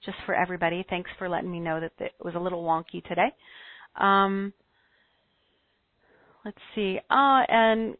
[0.05, 0.86] just for everybody.
[0.89, 3.32] Thanks for letting me know that it was a little wonky today.
[3.99, 4.53] Um,
[6.45, 6.99] let's see.
[7.09, 7.95] Ah, and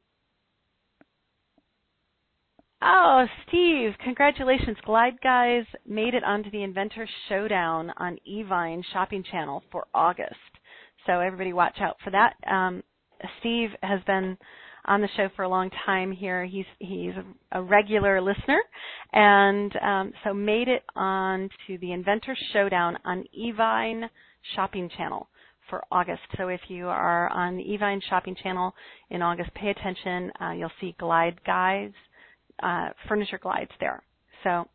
[2.84, 4.77] oh, Steve, congratulations!
[4.86, 10.36] Glide Guys made it onto the Inventor Showdown on Evine Shopping Channel for August.
[11.05, 12.36] So everybody, watch out for that.
[12.49, 12.84] Um,
[13.39, 14.38] Steve has been
[14.86, 16.45] on the show for a long time here.
[16.45, 17.13] He's he's
[17.51, 18.61] a regular listener,
[19.13, 24.09] and um, so made it on to the Inventor Showdown on Evine
[24.55, 25.27] Shopping Channel
[25.69, 26.21] for August.
[26.38, 28.73] So if you are on the Evine Shopping Channel
[29.09, 30.31] in August, pay attention.
[30.41, 31.95] Uh, you'll see glide guides,
[32.61, 34.03] uh, furniture glides there.
[34.43, 34.67] So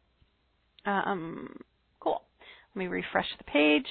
[0.87, 1.57] um,
[2.01, 2.23] cool.
[2.75, 3.87] Let me refresh the page.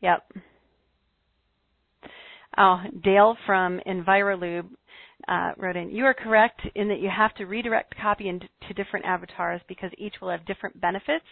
[0.00, 0.22] Yep.
[2.58, 4.68] Oh, Dale from EnviroLube
[5.28, 8.46] uh, wrote in, you are correct in that you have to redirect copy into
[8.76, 11.24] different avatars because each will have different benefits.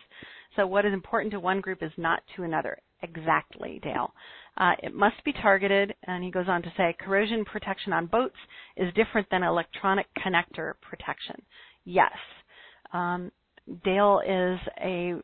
[0.57, 2.79] So what is important to one group is not to another.
[3.03, 4.13] Exactly, Dale.
[4.59, 8.37] Uh, it must be targeted, and he goes on to say, corrosion protection on boats
[8.77, 11.37] is different than electronic connector protection.
[11.85, 12.13] Yes.
[12.93, 13.33] Um,
[13.85, 15.15] Dale is a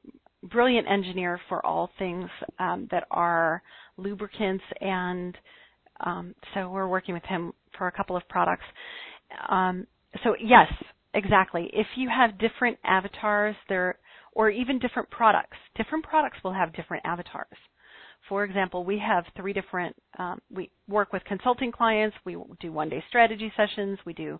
[0.45, 3.63] brilliant engineer for all things um, that are
[3.97, 5.37] lubricants, and
[6.01, 8.65] um, so we're working with him for a couple of products.
[9.49, 9.87] Um,
[10.25, 10.73] so yes,
[11.15, 11.69] exactly.
[11.73, 13.99] If you have different avatars, there
[14.33, 17.47] or even different products, different products will have different avatars.
[18.29, 19.97] For example, we have three different.
[20.19, 22.17] Um, we work with consulting clients.
[22.25, 23.99] We do one-day strategy sessions.
[24.05, 24.39] We do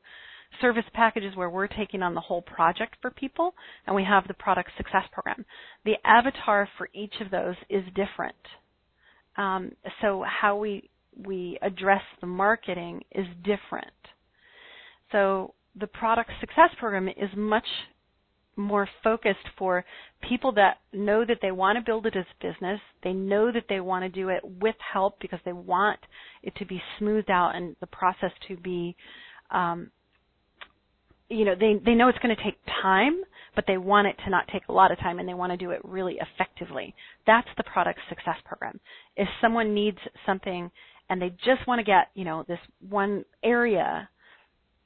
[0.61, 3.55] service packages where we're taking on the whole project for people,
[3.87, 5.45] and we have the product success program.
[5.85, 8.37] The avatar for each of those is different.
[9.37, 9.73] Um,
[10.03, 10.91] so how we
[11.25, 13.87] we address the marketing is different.
[15.11, 17.67] So the product success program is much
[18.59, 19.85] more focused for
[20.29, 22.81] people that know that they want to build it as a business.
[23.03, 26.01] They know that they want to do it with help because they want
[26.43, 28.97] it to be smoothed out and the process to be
[29.51, 29.91] um,
[31.29, 33.21] you know they they know it's going to take time
[33.55, 35.57] but they want it to not take a lot of time and they want to
[35.57, 36.95] do it really effectively
[37.27, 38.79] that's the product success program
[39.17, 40.71] if someone needs something
[41.11, 44.09] and they just want to get you know this one area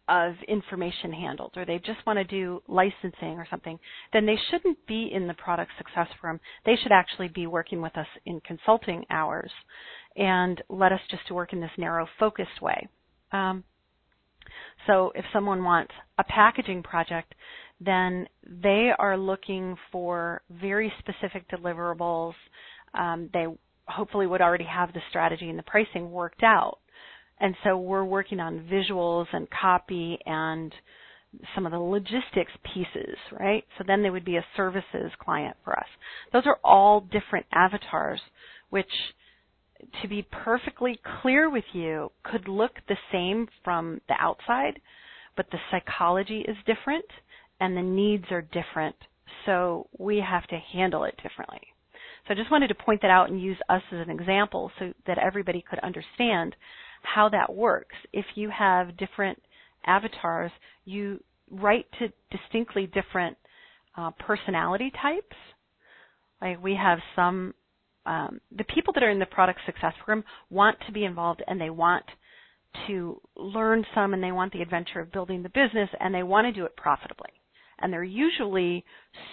[0.08, 3.78] of information handled or they just want to do licensing or something
[4.12, 7.96] then they shouldn't be in the product success program they should actually be working with
[7.96, 9.50] us in consulting hours
[10.16, 12.88] and let us just work in this narrow focused way
[13.32, 13.62] um,
[14.86, 17.34] so if someone wants a packaging project,
[17.80, 22.34] then they are looking for very specific deliverables.
[22.94, 23.46] Um, they
[23.86, 26.78] hopefully would already have the strategy and the pricing worked out.
[27.42, 30.72] And so we're working on visuals and copy and
[31.54, 33.64] some of the logistics pieces, right?
[33.76, 35.86] So then they would be a services client for us.
[36.32, 38.20] Those are all different avatars,
[38.70, 38.86] which
[40.00, 44.80] to be perfectly clear with you, could look the same from the outside,
[45.36, 47.04] but the psychology is different
[47.60, 48.94] and the needs are different.
[49.46, 51.60] So we have to handle it differently.
[52.28, 54.92] So I just wanted to point that out and use us as an example so
[55.08, 56.54] that everybody could understand
[57.02, 57.94] how that works.
[58.12, 59.40] If you have different
[59.86, 60.50] avatars,
[60.84, 63.36] you write to distinctly different
[63.96, 65.36] uh, personality types.
[66.40, 67.54] Like we have some
[68.04, 71.60] um, the people that are in the product success program want to be involved and
[71.60, 72.04] they want
[72.88, 76.46] to learn some and they want the adventure of building the business and they want
[76.46, 77.30] to do it profitably.
[77.78, 78.84] And they're usually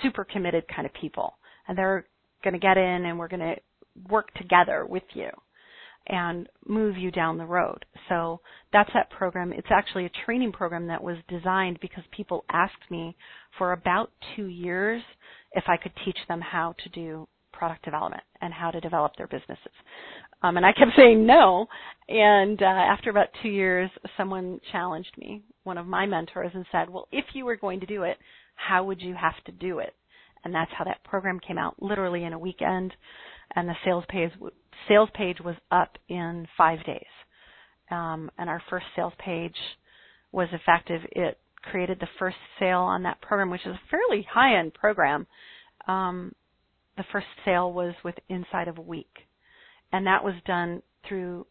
[0.04, 1.34] super committed kind of people.
[1.68, 2.06] And they're
[2.44, 3.56] going to get in and we're going to
[4.08, 5.30] work together with you
[6.10, 7.86] and move you down the road.
[8.10, 8.42] So
[8.74, 9.54] that's that program.
[9.54, 13.16] It's actually a training program that was designed because people asked me
[13.58, 15.02] for about two years
[15.54, 19.28] if I could teach them how to do product development and how to develop their
[19.28, 19.74] businesses.
[20.42, 21.68] Um, and I kept saying no.
[22.08, 26.90] And uh, after about two years, someone challenged me, one of my mentors, and said,
[26.90, 28.18] "Well, if you were going to do it,
[28.56, 29.94] how would you have to do it?"
[30.44, 32.94] And that's how that program came out, literally in a weekend.
[33.56, 34.32] And the sales page
[34.88, 37.04] sales page was up in five days.
[37.92, 39.56] Um, and our first sales page
[40.32, 41.02] was effective.
[41.12, 45.28] It created the first sale on that program, which is a fairly high-end program.
[45.88, 46.34] Um,
[46.98, 49.12] the first sale was with inside of a week.
[49.92, 51.48] And that was done through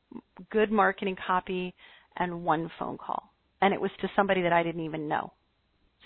[0.50, 1.74] good marketing copy
[2.16, 3.32] and one phone call.
[3.60, 5.32] And it was to somebody that I didn't even know.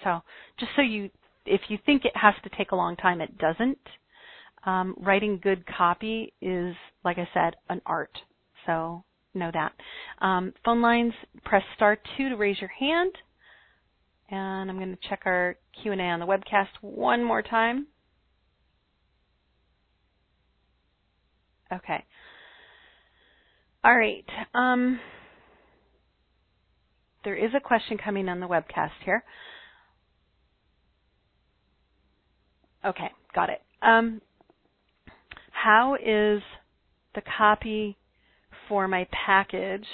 [0.05, 0.21] So
[0.59, 1.11] just so you,
[1.45, 3.79] if you think it has to take a long time, it doesn't.
[4.65, 8.17] Um, writing good copy is, like I said, an art.
[8.67, 9.05] So
[9.35, 9.73] know that.
[10.25, 11.13] Um, phone lines,
[11.45, 13.13] press star two to raise your hand.
[14.31, 17.87] And I'm going to check our Q&A on the webcast one more time.
[21.73, 22.05] Okay.
[23.85, 24.25] All right.
[24.55, 25.01] Um,
[27.25, 29.25] there is a question coming on the webcast here.
[32.85, 33.63] Okay, got it.
[33.81, 34.21] Um,
[35.63, 36.43] how is
[37.15, 37.97] the copy
[38.69, 39.87] for my package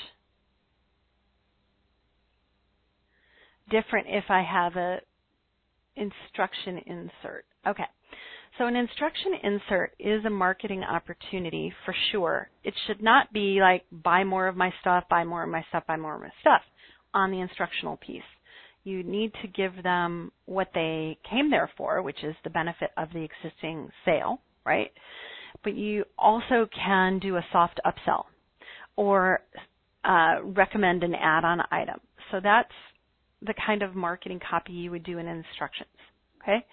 [3.70, 4.98] different if I have a
[5.96, 7.44] instruction insert?
[7.66, 7.84] Okay.
[8.56, 12.48] So an instruction insert is a marketing opportunity for sure.
[12.64, 15.84] It should not be like buy more of my stuff, buy more of my stuff,
[15.86, 16.62] buy more of my stuff
[17.12, 18.22] on the instructional piece.
[18.84, 23.08] You need to give them what they came there for, which is the benefit of
[23.12, 24.90] the existing sale, right?
[25.64, 28.24] But you also can do a soft upsell
[28.96, 29.40] or
[30.04, 32.00] uh, recommend an add-on item.
[32.30, 32.72] So that's
[33.42, 35.90] the kind of marketing copy you would do in instructions.
[36.42, 36.64] Okay?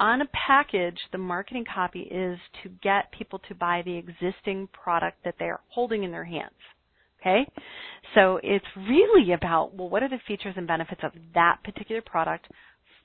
[0.00, 5.18] On a package, the marketing copy is to get people to buy the existing product
[5.24, 6.50] that they are holding in their hands.
[7.20, 7.46] Okay?
[8.14, 12.46] So it's really about, well, what are the features and benefits of that particular product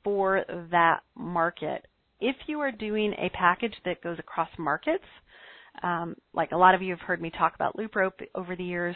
[0.03, 1.85] for that market?
[2.19, 5.03] If you are doing a package that goes across markets,
[5.83, 8.95] um, like a lot of you have heard me talk about LoopRope over the years,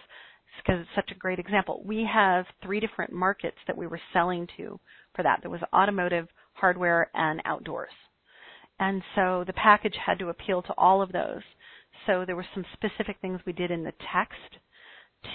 [0.58, 1.82] because it's such a great example.
[1.86, 4.80] We have three different markets that we were selling to
[5.16, 5.40] for that.
[5.42, 7.92] There was automotive, hardware, and outdoors.
[8.80, 11.44] And so the package had to appeal to all of those.
[12.08, 14.58] So there were some specific things we did in the text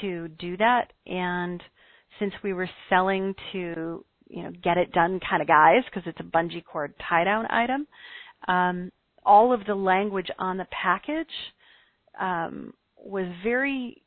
[0.01, 0.93] to do that.
[1.07, 1.63] And
[2.19, 6.21] since we were selling to, you know, get it done kind of guys, because it's
[6.21, 7.87] a bungee cord tie down item,
[8.49, 8.91] um,
[9.25, 11.27] all of the language on the package
[12.21, 14.03] um, was very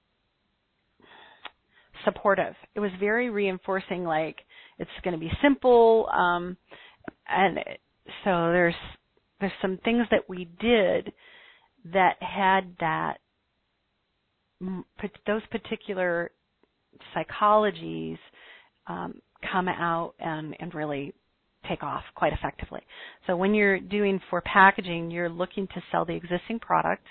[2.05, 2.53] supportive.
[2.75, 4.37] It was very reinforcing, like
[4.77, 6.57] it's going to be simple, um,
[7.27, 7.59] and
[8.23, 8.75] so there's
[9.39, 11.11] there's some things that we did
[11.93, 13.19] that had that
[15.25, 16.31] those particular
[17.15, 18.17] psychologies
[18.87, 19.21] um,
[19.51, 21.13] come out and, and really
[21.67, 22.81] take off quite effectively.
[23.27, 27.03] So when you're doing for packaging, you're looking to sell the existing product,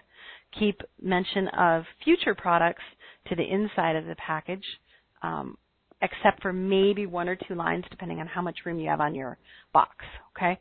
[0.58, 2.82] keep mention of future products
[3.28, 4.64] to the inside of the package,
[5.22, 5.56] um,
[6.00, 9.14] except for maybe one or two lines, depending on how much room you have on
[9.14, 9.36] your
[9.72, 9.96] box.
[10.36, 10.58] Okay,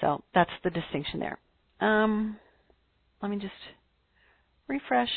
[0.00, 1.38] so that's the distinction there.
[1.80, 2.36] Um,
[3.22, 3.52] let me just
[4.68, 5.10] refresh.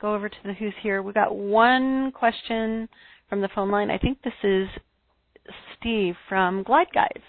[0.00, 1.02] Go over to the who's here.
[1.02, 2.88] We got one question
[3.30, 3.90] from the phone line.
[3.90, 4.68] I think this is
[5.78, 7.24] Steve from Glide Guides.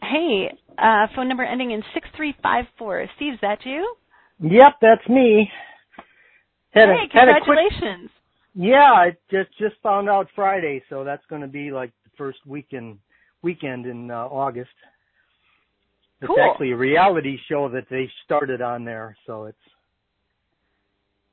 [0.00, 3.06] Hey, uh, phone number ending in 6354.
[3.16, 3.96] Steve, is that you?
[4.40, 5.50] Yep, that's me.
[6.70, 8.10] Had hey, a, congratulations.
[8.10, 12.10] Quick, yeah, I just just found out Friday, so that's going to be like the
[12.16, 12.98] first weekend
[13.42, 14.70] weekend in uh, August.
[16.20, 16.36] It's cool.
[16.40, 19.56] actually a reality show that they started on there, so it's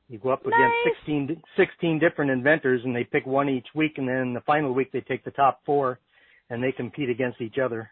[0.07, 0.53] you go up nice.
[0.53, 4.73] against 16, 16 different inventors and they pick one each week and then the final
[4.73, 5.99] week they take the top four
[6.49, 7.89] and they compete against each other.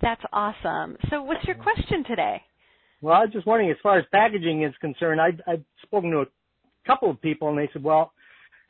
[0.00, 0.96] That's awesome.
[1.10, 2.42] So what's your question today?
[3.00, 6.20] Well, I was just wondering, as far as packaging is concerned, I, I've spoken to
[6.20, 6.26] a
[6.86, 8.12] couple of people and they said, well,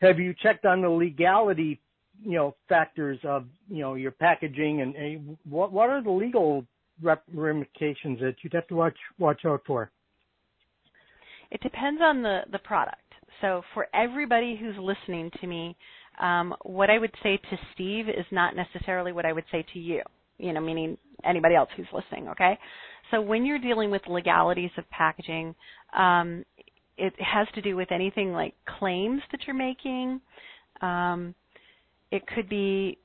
[0.01, 1.81] have you checked on the legality,
[2.22, 6.64] you know, factors of, you know, your packaging and, and what, what are the legal
[7.03, 9.91] ramifications that you'd have to watch, watch out for?
[11.51, 13.01] It depends on the, the product.
[13.41, 15.77] So for everybody who's listening to me,
[16.21, 19.79] um, what I would say to Steve is not necessarily what I would say to
[19.79, 20.03] you,
[20.39, 22.59] you know, meaning anybody else who's listening, okay?
[23.11, 25.55] So when you're dealing with legalities of packaging,
[25.97, 26.45] um,
[26.97, 30.21] it has to do with anything like claims that you're making.
[30.81, 31.35] Um,
[32.11, 32.99] it could be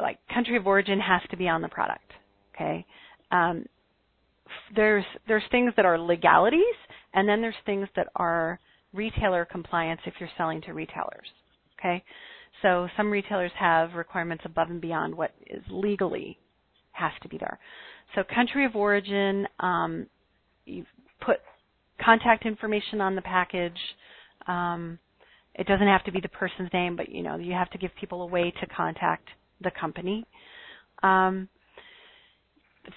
[0.00, 2.10] like country of origin has to be on the product,
[2.54, 2.86] okay?
[3.30, 3.66] Um,
[4.74, 6.62] there's there's things that are legalities
[7.14, 8.58] and then there's things that are
[8.92, 11.28] retailer compliance if you're selling to retailers.
[11.78, 12.02] Okay?
[12.62, 16.38] So some retailers have requirements above and beyond what is legally
[16.92, 17.58] has to be there.
[18.14, 20.06] So country of origin, um,
[20.64, 20.84] you
[21.24, 21.38] put
[22.04, 23.78] contact information on the package.
[24.46, 24.98] Um,
[25.54, 27.90] it doesn't have to be the person's name, but you know you have to give
[28.00, 29.28] people a way to contact
[29.60, 30.24] the company.
[31.02, 31.48] Um,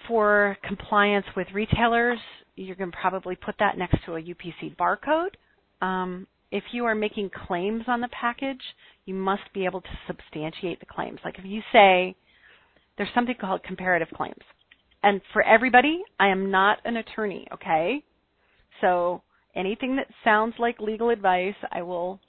[0.07, 2.20] for compliance with retailers,
[2.76, 5.32] going to probably put that next to a UPC barcode.
[5.86, 8.62] Um, if you are making claims on the package,
[9.05, 11.20] you must be able to substantiate the claims.
[11.24, 12.16] Like if you say,
[12.97, 14.43] there's something called comparative claims.
[15.03, 18.03] And for everybody, I am not an attorney, okay?
[18.82, 19.24] So
[19.55, 22.20] anything that sounds like legal advice, I will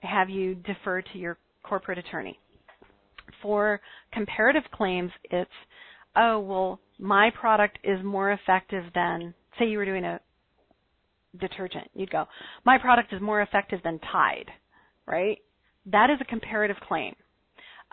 [0.00, 2.38] have you defer to your corporate attorney.
[3.42, 3.80] For
[4.12, 5.50] comparative claims, it's,
[6.14, 10.20] oh, well, my product is more effective than say you were doing a
[11.38, 12.26] detergent, you'd go,
[12.64, 14.50] my product is more effective than Tide,
[15.06, 15.38] right?
[15.86, 17.14] That is a comparative claim.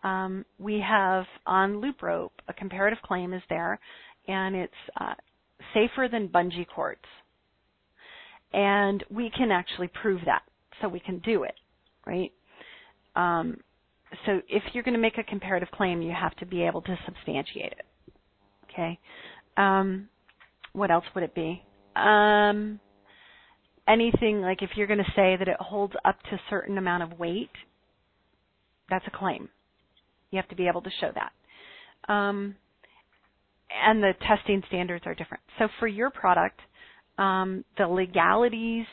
[0.03, 3.79] Um, we have on LoopRope, a comparative claim is there,
[4.27, 5.13] and it's uh,
[5.73, 7.01] safer than bungee cords.
[8.53, 10.43] And we can actually prove that.
[10.81, 11.55] So we can do it,
[12.05, 12.31] right?
[13.15, 13.57] Um,
[14.25, 16.97] so if you're going to make a comparative claim, you have to be able to
[17.05, 17.85] substantiate it.
[18.69, 18.99] Okay.
[19.57, 20.09] Um,
[20.73, 21.61] what else would it be?
[21.95, 22.79] Um,
[23.87, 27.03] anything like if you're going to say that it holds up to a certain amount
[27.03, 27.51] of weight,
[28.89, 29.49] that's a claim.
[30.31, 32.11] You have to be able to show that.
[32.11, 32.55] Um,
[33.85, 35.43] and the testing standards are different.
[35.59, 36.59] So for your product,
[37.17, 38.85] um, the legalities,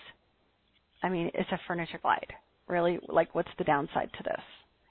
[1.02, 2.32] I mean, it's a furniture glide.
[2.68, 4.42] Really, like what's the downside to this?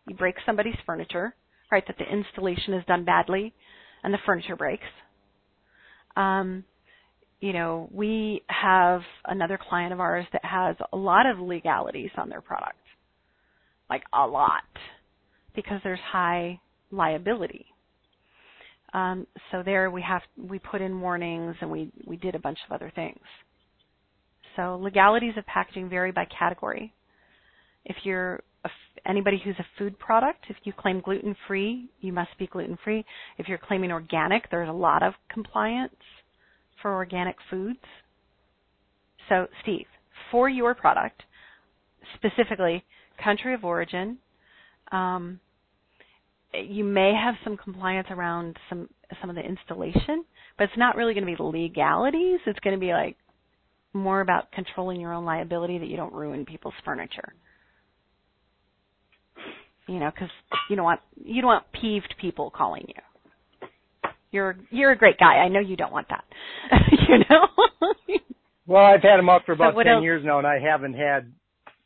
[0.07, 1.33] You break somebody's furniture,
[1.71, 1.83] right?
[1.87, 3.53] That the installation is done badly,
[4.03, 4.83] and the furniture breaks.
[6.17, 6.65] Um,
[7.39, 12.29] you know, we have another client of ours that has a lot of legalities on
[12.29, 12.77] their product,
[13.89, 14.63] like a lot,
[15.55, 16.59] because there's high
[16.91, 17.65] liability.
[18.93, 22.57] Um, so there we have we put in warnings and we we did a bunch
[22.67, 23.19] of other things.
[24.55, 26.91] So legalities of packaging vary by category.
[27.85, 28.69] If you're a,
[29.05, 33.05] anybody who's a food product, if you claim gluten free, you must be gluten free.
[33.37, 35.93] If you're claiming organic, there's a lot of compliance
[36.82, 37.80] for organic foods.
[39.27, 39.86] So, Steve,
[40.32, 41.23] for your product,
[42.15, 42.84] specifically
[43.23, 44.17] country of origin,
[44.91, 45.39] um,
[46.53, 48.89] you may have some compliance around some
[49.21, 50.23] some of the installation,
[50.57, 52.39] but it's not really going to be legalities.
[52.45, 53.17] It's going to be like
[53.93, 57.34] more about controlling your own liability that you don't ruin people's furniture.
[59.88, 60.30] You know, because
[60.69, 63.01] you don't want you don't want peeved people calling you.
[64.32, 65.36] You're you're a great guy.
[65.38, 66.23] I know you don't want that.
[66.91, 67.47] you know.
[68.67, 70.03] well, I've had them up for about ten else?
[70.03, 71.32] years now, and I haven't had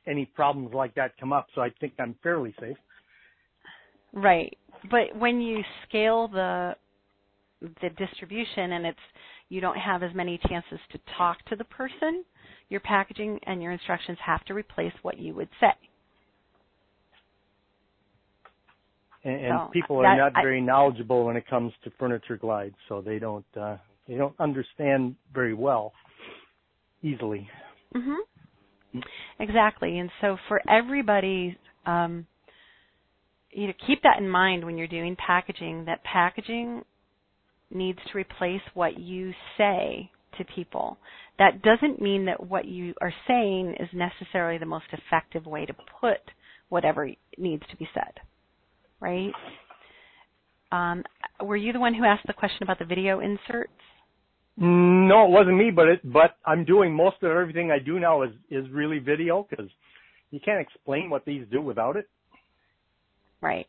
[0.06, 1.48] any problems like that come up.
[1.56, 2.78] So I think I'm fairly safe.
[4.12, 4.58] Right,
[4.92, 6.76] but when you scale the
[7.82, 9.00] the distribution and it's
[9.50, 12.26] you don't have as many chances to talk to the person,
[12.70, 15.74] your packaging and your instructions have to replace what you would say.
[19.24, 22.38] And, and so people that, are not I, very knowledgeable when it comes to furniture
[22.38, 25.94] glides, so they don't uh, they don't understand very well
[27.02, 27.48] easily.
[27.96, 29.00] Mm-hmm.
[29.40, 32.26] Exactly, and so for everybody, um,
[33.52, 35.86] you know, keep that in mind when you're doing packaging.
[35.86, 36.84] That packaging
[37.72, 40.98] needs to replace what you say to people.
[41.40, 45.74] That doesn't mean that what you are saying is necessarily the most effective way to
[46.00, 46.20] put
[46.70, 48.20] whatever needs to be said
[49.04, 49.34] right?
[50.72, 51.04] Um,
[51.42, 53.72] were you the one who asked the question about the video inserts?
[54.56, 58.22] No, it wasn't me, but it, but I'm doing most of everything I do now
[58.24, 59.70] is is really video because
[60.32, 62.08] you can't explain what these do without it.
[63.42, 63.68] Right.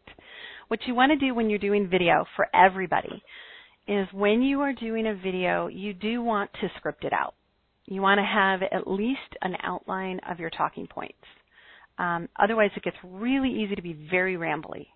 [0.69, 3.23] What you want to do when you're doing video for everybody
[3.89, 7.35] is when you are doing a video, you do want to script it out.
[7.87, 11.19] You want to have at least an outline of your talking points.
[11.99, 14.87] Um, otherwise, it gets really easy to be very rambly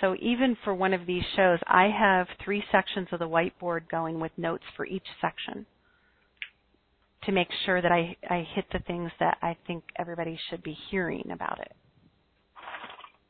[0.00, 4.18] so even for one of these shows, I have three sections of the whiteboard going
[4.18, 5.66] with notes for each section
[7.24, 10.76] to make sure that I, I hit the things that I think everybody should be
[10.90, 11.72] hearing about it.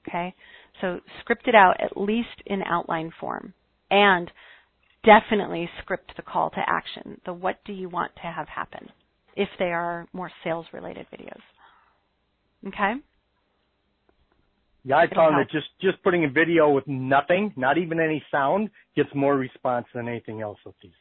[0.09, 0.33] Okay?
[0.81, 3.53] So script it out at least in outline form.
[3.91, 4.31] And
[5.05, 7.21] definitely script the call to action.
[7.27, 8.89] The what do you want to have happen
[9.37, 11.41] if they are more sales related videos.
[12.69, 12.95] Okay?
[14.85, 18.71] Yeah, I found that just just putting a video with nothing, not even any sound,
[18.97, 20.93] gets more response than anything else with these.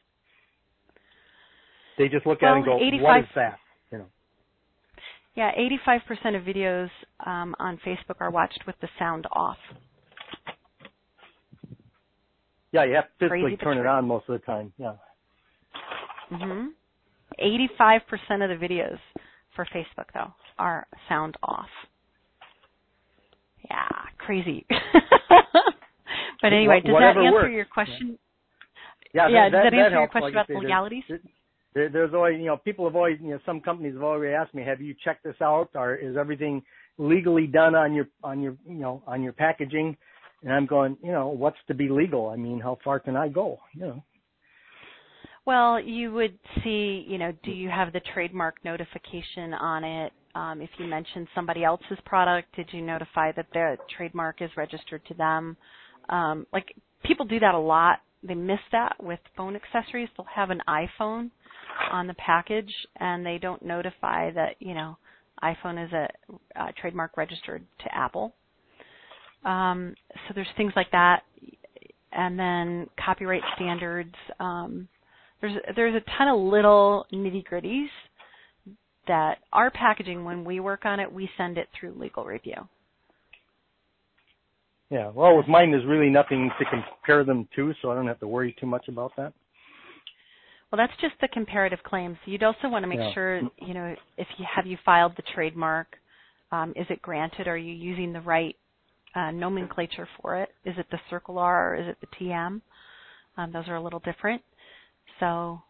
[1.96, 3.58] They just look well, at it and go, "What is that?"
[3.90, 4.06] You know.
[5.34, 5.52] Yeah,
[5.86, 6.90] 85% of videos
[7.24, 9.56] um, on Facebook are watched with the sound off.
[12.72, 14.72] Yeah, you have to physically turn it on most of the time.
[14.76, 14.94] Yeah.
[16.30, 16.72] Mhm.
[17.38, 18.98] 85% of the videos
[19.54, 21.70] for Facebook though are sound off.
[23.70, 24.66] Yeah, crazy.
[26.42, 27.52] but anyway, does that answer works.
[27.52, 28.18] your question?
[29.14, 31.04] Yeah, yeah, that, does that, that answer your question like about legalities?
[31.74, 34.54] There, there's always, you know, people have always, you know, some companies have already asked
[34.54, 36.62] me, have you checked this out, or is everything
[36.98, 39.96] legally done on your, on your, you know, on your packaging?
[40.42, 42.28] And I'm going, you know, what's to be legal?
[42.28, 43.58] I mean, how far can I go?
[43.74, 44.04] You know.
[45.46, 50.12] Well, you would see, you know, do you have the trademark notification on it?
[50.34, 55.04] Um, if you mentioned somebody else's product, did you notify that the trademark is registered
[55.06, 55.56] to them?
[56.08, 56.74] Um, like
[57.04, 58.00] people do that a lot.
[58.22, 60.08] They miss that with phone accessories.
[60.16, 61.30] They'll have an iPhone
[61.90, 64.96] on the package, and they don't notify that you know
[65.42, 66.08] iPhone is a,
[66.56, 68.34] a trademark registered to Apple.
[69.44, 71.22] Um, so there's things like that,
[72.12, 74.14] and then copyright standards.
[74.38, 74.86] Um,
[75.40, 77.88] there's there's a ton of little nitty gritties
[79.10, 82.68] that our packaging when we work on it, we send it through legal review.
[84.88, 85.10] Yeah.
[85.12, 88.28] Well, with mine, there's really nothing to compare them to, so I don't have to
[88.28, 89.32] worry too much about that.
[90.70, 92.18] Well, that's just the comparative claims.
[92.24, 93.12] You'd also want to make Yeah.
[93.12, 95.98] sure, you know, if you have you filed the trademark,
[96.52, 97.48] um, is it granted?
[97.48, 98.54] Are you using the right
[99.16, 100.54] uh, nomenclature for it?
[100.64, 102.60] Is it the Circle R or is it the TM?
[103.36, 104.42] Um, those are a little different.
[105.18, 105.60] So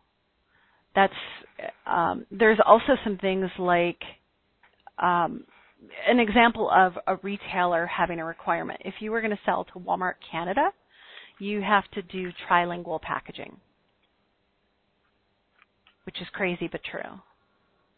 [0.95, 1.13] that's
[1.87, 4.01] um, there's also some things like
[4.99, 5.45] um,
[6.09, 8.81] an example of a retailer having a requirement.
[8.85, 10.71] If you were going to sell to Walmart Canada,
[11.39, 13.57] you have to do trilingual packaging,
[16.05, 17.21] which is crazy but true.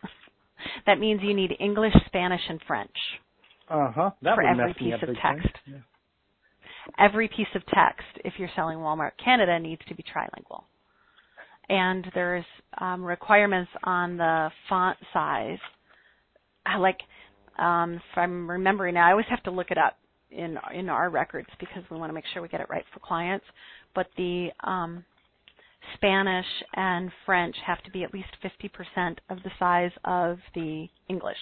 [0.86, 2.96] that means you need English, Spanish, and French.
[3.68, 4.10] Uh huh.
[4.22, 5.48] That For every piece of text.
[5.66, 5.78] Yeah.
[6.98, 10.64] Every piece of text, if you're selling Walmart Canada, needs to be trilingual.
[11.68, 12.44] And there's
[12.78, 15.58] um, requirements on the font size.
[16.66, 17.00] I Like,
[17.58, 19.96] um, if I'm remembering now, I always have to look it up
[20.30, 23.00] in in our records because we want to make sure we get it right for
[23.00, 23.44] clients.
[23.94, 25.04] But the um,
[25.94, 31.36] Spanish and French have to be at least 50% of the size of the English.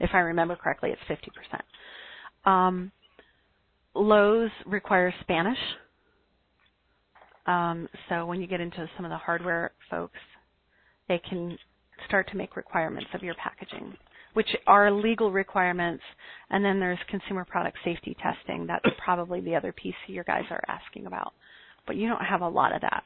[0.00, 1.20] If I remember correctly, it's
[2.46, 2.50] 50%.
[2.50, 2.92] Um,
[3.94, 5.58] Lowe's requires Spanish.
[7.46, 10.18] Um, so when you get into some of the hardware folks,
[11.08, 11.56] they can
[12.08, 13.94] start to make requirements of your packaging,
[14.34, 16.02] which are legal requirements.
[16.50, 18.66] And then there's consumer product safety testing.
[18.66, 21.32] That's probably the other piece your guys are asking about.
[21.86, 23.02] But you don't have a lot of that.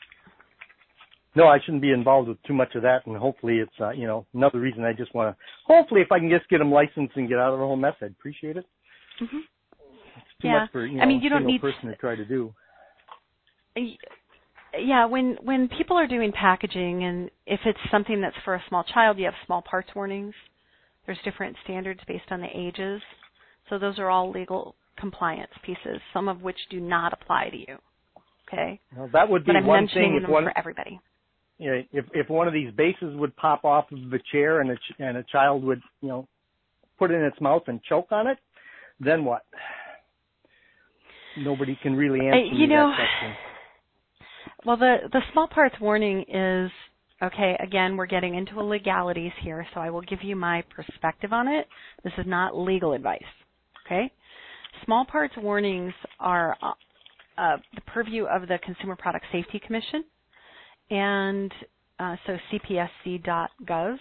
[1.36, 4.04] No, I shouldn't be involved with too much of that, and hopefully it's uh, you
[4.06, 5.42] know another reason I just want to.
[5.64, 7.94] Hopefully, if I can just get them licensed and get out of the whole mess,
[8.02, 8.66] I'd appreciate it.
[9.22, 9.36] Mm-hmm.
[9.36, 10.60] It's too Yeah.
[10.62, 12.52] much for you know I mean, you a don't need- person to try to do.
[14.78, 18.84] Yeah when when people are doing packaging and if it's something that's for a small
[18.84, 20.34] child you have small parts warnings
[21.06, 23.00] there's different standards based on the ages
[23.68, 27.76] so those are all legal compliance pieces some of which do not apply to you
[28.48, 31.00] okay Well, that would be but i'm one mentioning thing if them one for everybody
[31.58, 34.70] you know, if if one of these bases would pop off of the chair and
[34.70, 36.26] a ch- and a child would you know
[36.98, 38.38] put it in its mouth and choke on it,
[39.00, 39.42] then what?
[41.36, 43.49] Nobody can really answer Uh, you know, that question.
[44.64, 46.70] Well the the small parts warning is
[47.22, 51.48] okay again we're getting into legalities here so i will give you my perspective on
[51.48, 51.66] it.
[52.04, 53.22] This is not legal advice
[53.90, 54.12] okay?
[54.84, 56.72] Small parts warnings are uh,
[57.38, 60.04] uh, the purview of the consumer product safety commission
[60.90, 61.52] and
[61.98, 63.96] uh, so cpsc.gov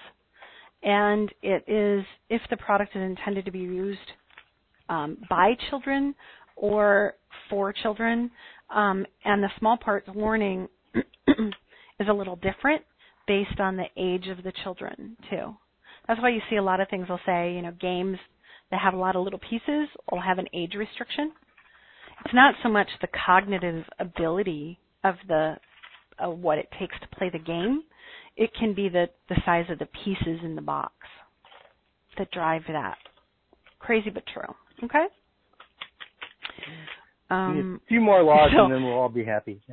[0.81, 3.99] and it is if the product is intended to be used
[4.89, 6.15] um, by children
[6.55, 7.15] or
[7.49, 8.31] for children
[8.73, 10.67] um, and the small parts warning
[11.27, 12.83] is a little different
[13.27, 15.55] based on the age of the children too.
[16.07, 18.17] That's why you see a lot of things will say, you know, games
[18.71, 21.31] that have a lot of little pieces will have an age restriction.
[22.25, 25.55] It's not so much the cognitive ability of the
[26.17, 27.83] of what it takes to play the game.
[28.35, 30.93] It can be the the size of the pieces in the box
[32.17, 32.97] that drive that.
[33.79, 34.53] Crazy but true.
[34.83, 35.05] Okay.
[37.29, 39.61] Um, a few more laws so- and then we'll all be happy.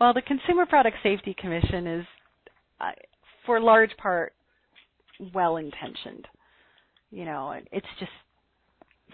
[0.00, 2.06] well, the Consumer Product Safety Commission is,
[2.80, 2.92] uh,
[3.46, 4.32] for large part,
[5.34, 6.26] well intentioned.
[7.10, 8.12] You know, it's just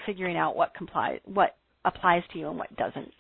[0.05, 3.15] figuring out what comply what applies to you and what doesn't,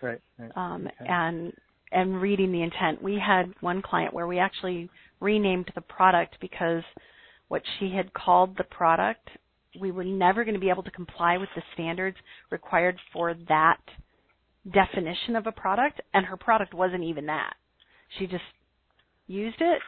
[0.00, 0.20] right.
[0.38, 0.52] right.
[0.56, 1.10] um, Okay.
[1.10, 1.52] and
[1.90, 3.02] and reading the intent.
[3.02, 4.88] We had one client where we actually
[5.20, 6.82] renamed the product because
[7.48, 9.28] what she had called the product,
[9.80, 12.16] we were never going to be able to comply with the standards
[12.50, 13.80] required for that
[14.70, 17.54] definition of a product, and her product wasn't even that.
[18.18, 18.44] She just
[19.26, 19.80] used it,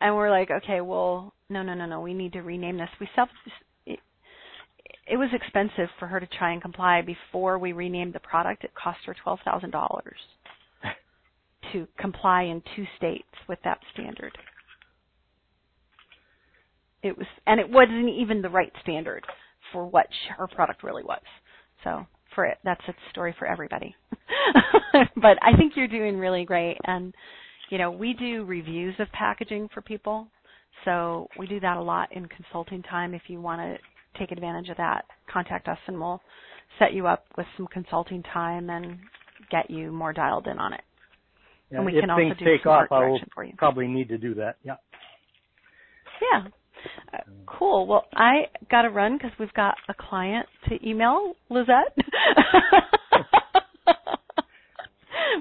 [0.00, 2.88] and we're like, okay, well, no, no, no, no, we need to rename this.
[3.00, 3.28] We self.
[3.86, 3.98] It,
[5.06, 8.64] it was expensive for her to try and comply before we renamed the product.
[8.64, 10.18] It cost her twelve thousand dollars
[11.72, 14.36] to comply in two states with that standard.
[17.02, 19.24] It was, and it wasn't even the right standard
[19.72, 21.22] for what her product really was.
[21.84, 23.94] So for it, that's a story for everybody.
[25.16, 27.14] but I think you're doing really great, and
[27.70, 30.28] you know we do reviews of packaging for people,
[30.84, 33.14] so we do that a lot in consulting time.
[33.14, 36.20] If you want to take advantage of that, contact us, and we'll
[36.78, 38.98] set you up with some consulting time and
[39.50, 40.82] get you more dialed in on it.
[41.70, 43.52] Yeah, and we if can also things do take off, I will direction for you.
[43.56, 44.56] probably need to do that.
[44.64, 44.76] Yeah.
[46.20, 46.48] Yeah.
[47.12, 47.86] Uh, cool.
[47.86, 51.96] Well, I got to run because we've got a client to email, Lizette.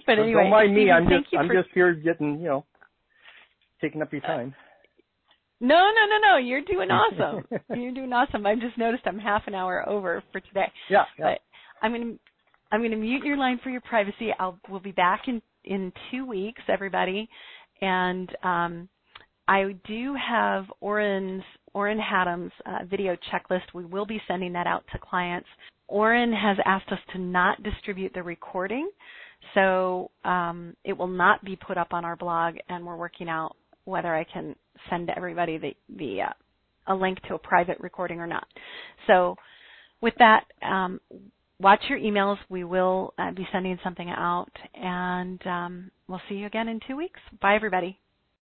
[0.05, 0.83] but so anyway, don't mind me.
[0.83, 2.65] Stephen, I'm just I'm for, just here getting you know
[3.81, 4.53] taking up your time.
[5.61, 6.37] No, no, no, no.
[6.37, 7.45] You're doing awesome.
[7.75, 8.45] You're doing awesome.
[8.45, 10.71] I've just noticed I'm half an hour over for today.
[10.89, 11.33] Yeah, yeah.
[11.33, 11.41] But
[11.81, 12.13] I'm gonna
[12.71, 14.29] I'm gonna mute your line for your privacy.
[14.39, 17.27] I'll we'll be back in in two weeks, everybody,
[17.81, 18.89] and um,
[19.49, 21.41] I do have Oren's
[21.73, 23.63] Oren Hadam's uh, video checklist.
[23.73, 25.47] We will be sending that out to clients.
[25.87, 28.91] Oren has asked us to not distribute the recording,
[29.55, 33.55] so um, it will not be put up on our blog, and we're working out
[33.85, 34.55] whether I can
[34.87, 38.45] send everybody the, the uh, a link to a private recording or not.
[39.07, 39.35] So
[39.99, 41.01] with that, um,
[41.59, 42.37] watch your emails.
[42.49, 46.95] We will uh, be sending something out, and um, we'll see you again in two
[46.95, 47.19] weeks.
[47.41, 47.97] Bye, everybody.